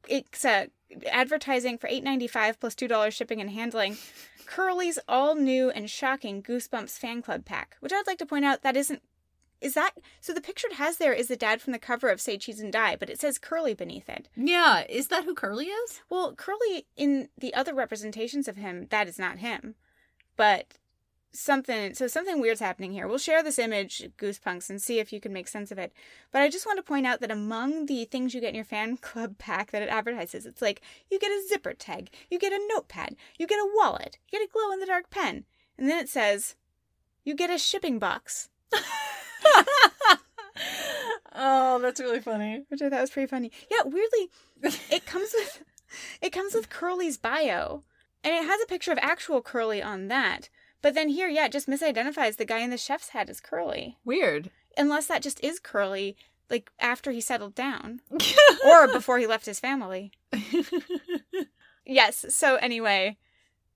[0.06, 0.68] it's a
[1.10, 3.96] advertising for $8.95 plus $2 shipping and handling.
[4.46, 8.62] Curly's all new and shocking Goosebumps fan club pack, which I'd like to point out
[8.62, 9.02] that isn't
[9.60, 12.20] is that so the picture it has there is the dad from the cover of
[12.20, 14.28] Say Cheese and Die, but it says Curly beneath it.
[14.36, 16.00] Yeah, is that who Curly is?
[16.08, 19.74] Well, Curly in the other representations of him, that is not him.
[20.36, 20.74] But
[21.32, 23.06] something so something weird's happening here.
[23.06, 25.92] We'll share this image, Goosepunks, and see if you can make sense of it.
[26.32, 28.64] But I just want to point out that among the things you get in your
[28.64, 32.52] fan club pack that it advertises, it's like you get a zipper tag, you get
[32.52, 35.44] a notepad, you get a wallet, you get a glow in the dark pen,
[35.76, 36.56] and then it says
[37.24, 38.48] you get a shipping box.
[41.34, 42.64] oh, that's really funny.
[42.68, 43.50] Which I thought was pretty funny.
[43.70, 44.30] Yeah, weirdly,
[44.90, 45.62] it comes with
[46.22, 47.84] it comes with Curly's bio.
[48.24, 50.48] And it has a picture of actual Curly on that.
[50.82, 53.96] But then here, yeah, it just misidentifies the guy in the chef's hat as Curly.
[54.04, 54.50] Weird.
[54.76, 56.16] Unless that just is Curly,
[56.50, 58.00] like after he settled down.
[58.64, 60.12] or before he left his family.
[61.84, 63.16] yes, so anyway.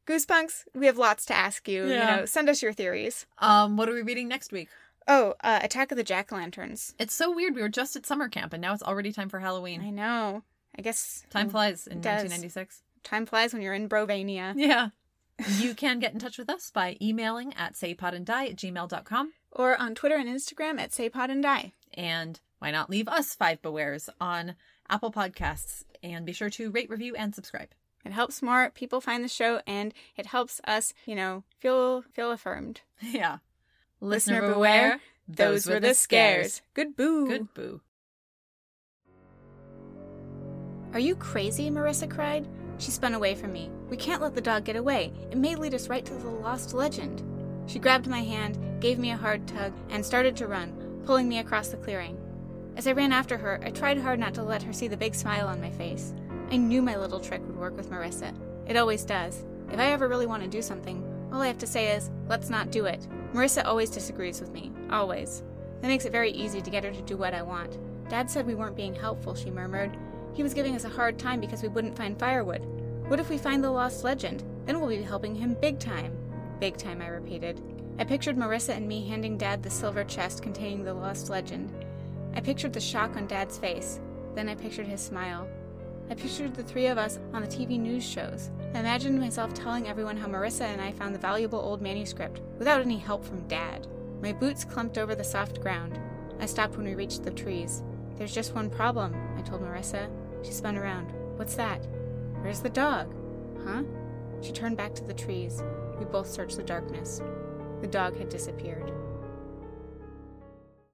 [0.07, 1.87] Goosepunks, we have lots to ask you.
[1.87, 2.15] Yeah.
[2.15, 3.27] You know, send us your theories.
[3.39, 4.69] Um, what are we reading next week?
[5.09, 6.95] Oh, uh, Attack of the Jack Lanterns.
[6.99, 7.55] It's so weird.
[7.55, 9.81] We were just at summer camp and now it's already time for Halloween.
[9.81, 10.43] I know.
[10.79, 12.23] I guess Time flies in does.
[12.23, 12.83] 1996.
[13.05, 14.55] time flies when you're in Brovania.
[14.57, 14.89] Yeah.
[15.59, 19.33] You can get in touch with us by emailing at saypodanddie at gmail.com.
[19.51, 21.45] Or on Twitter and Instagram at SayPod and
[21.95, 24.55] And why not leave us five bewares on
[24.89, 25.85] Apple Podcasts?
[26.03, 27.69] And be sure to rate, review, and subscribe.
[28.05, 32.33] It helps more people find the show and it helps us, you know, feel feel
[32.33, 32.81] affirmed.
[33.01, 33.39] Yeah.
[34.01, 36.63] Listener beware, Those were the scares.
[36.75, 37.29] Good boo.
[37.29, 37.81] Good boo.
[40.93, 41.71] Are you crazy?
[41.71, 42.49] Marissa cried.
[42.79, 43.71] She spun away from me.
[43.93, 45.13] We can't let the dog get away.
[45.31, 47.23] It may lead us right to the lost legend.
[47.67, 51.41] She grabbed my hand, gave me a hard tug, and started to run, pulling me
[51.41, 52.19] across the clearing.
[52.75, 55.15] As I ran after her, I tried hard not to let her see the big
[55.15, 56.15] smile on my face.
[56.51, 58.35] I knew my little trick would work with Marissa.
[58.67, 59.45] It always does.
[59.71, 62.49] If I ever really want to do something, all I have to say is, let's
[62.49, 63.07] not do it.
[63.35, 64.73] Marissa always disagrees with me.
[64.89, 65.43] Always.
[65.83, 67.77] That makes it very easy to get her to do what I want.
[68.09, 69.95] Dad said we weren't being helpful, she murmured.
[70.33, 72.67] He was giving us a hard time because we wouldn't find firewood.
[73.13, 74.43] What if we find the lost legend?
[74.65, 76.17] Then we'll be helping him big time.
[76.61, 77.61] Big time, I repeated.
[77.99, 81.71] I pictured Marissa and me handing Dad the silver chest containing the lost legend.
[82.35, 84.01] I pictured the shock on Dad's face.
[84.35, 85.47] Then I pictured his smile.
[86.09, 88.51] I pictured the three of us on the TV news shows.
[88.73, 92.81] I imagined myself telling everyone how Marissa and I found the valuable old manuscript without
[92.81, 93.89] any help from Dad.
[94.23, 96.01] My boots clumped over the soft ground.
[96.41, 97.83] I stopped when we reached the trees.
[98.17, 100.09] There's just one problem, I told Marissa.
[100.43, 101.13] She spun around.
[101.37, 101.87] What's that?
[102.43, 103.15] Where's the dog?
[103.65, 103.85] Huh?
[104.41, 105.63] She turned back to the trees.
[105.99, 107.23] We both searched the darkness.
[107.81, 108.93] The dog had disappeared.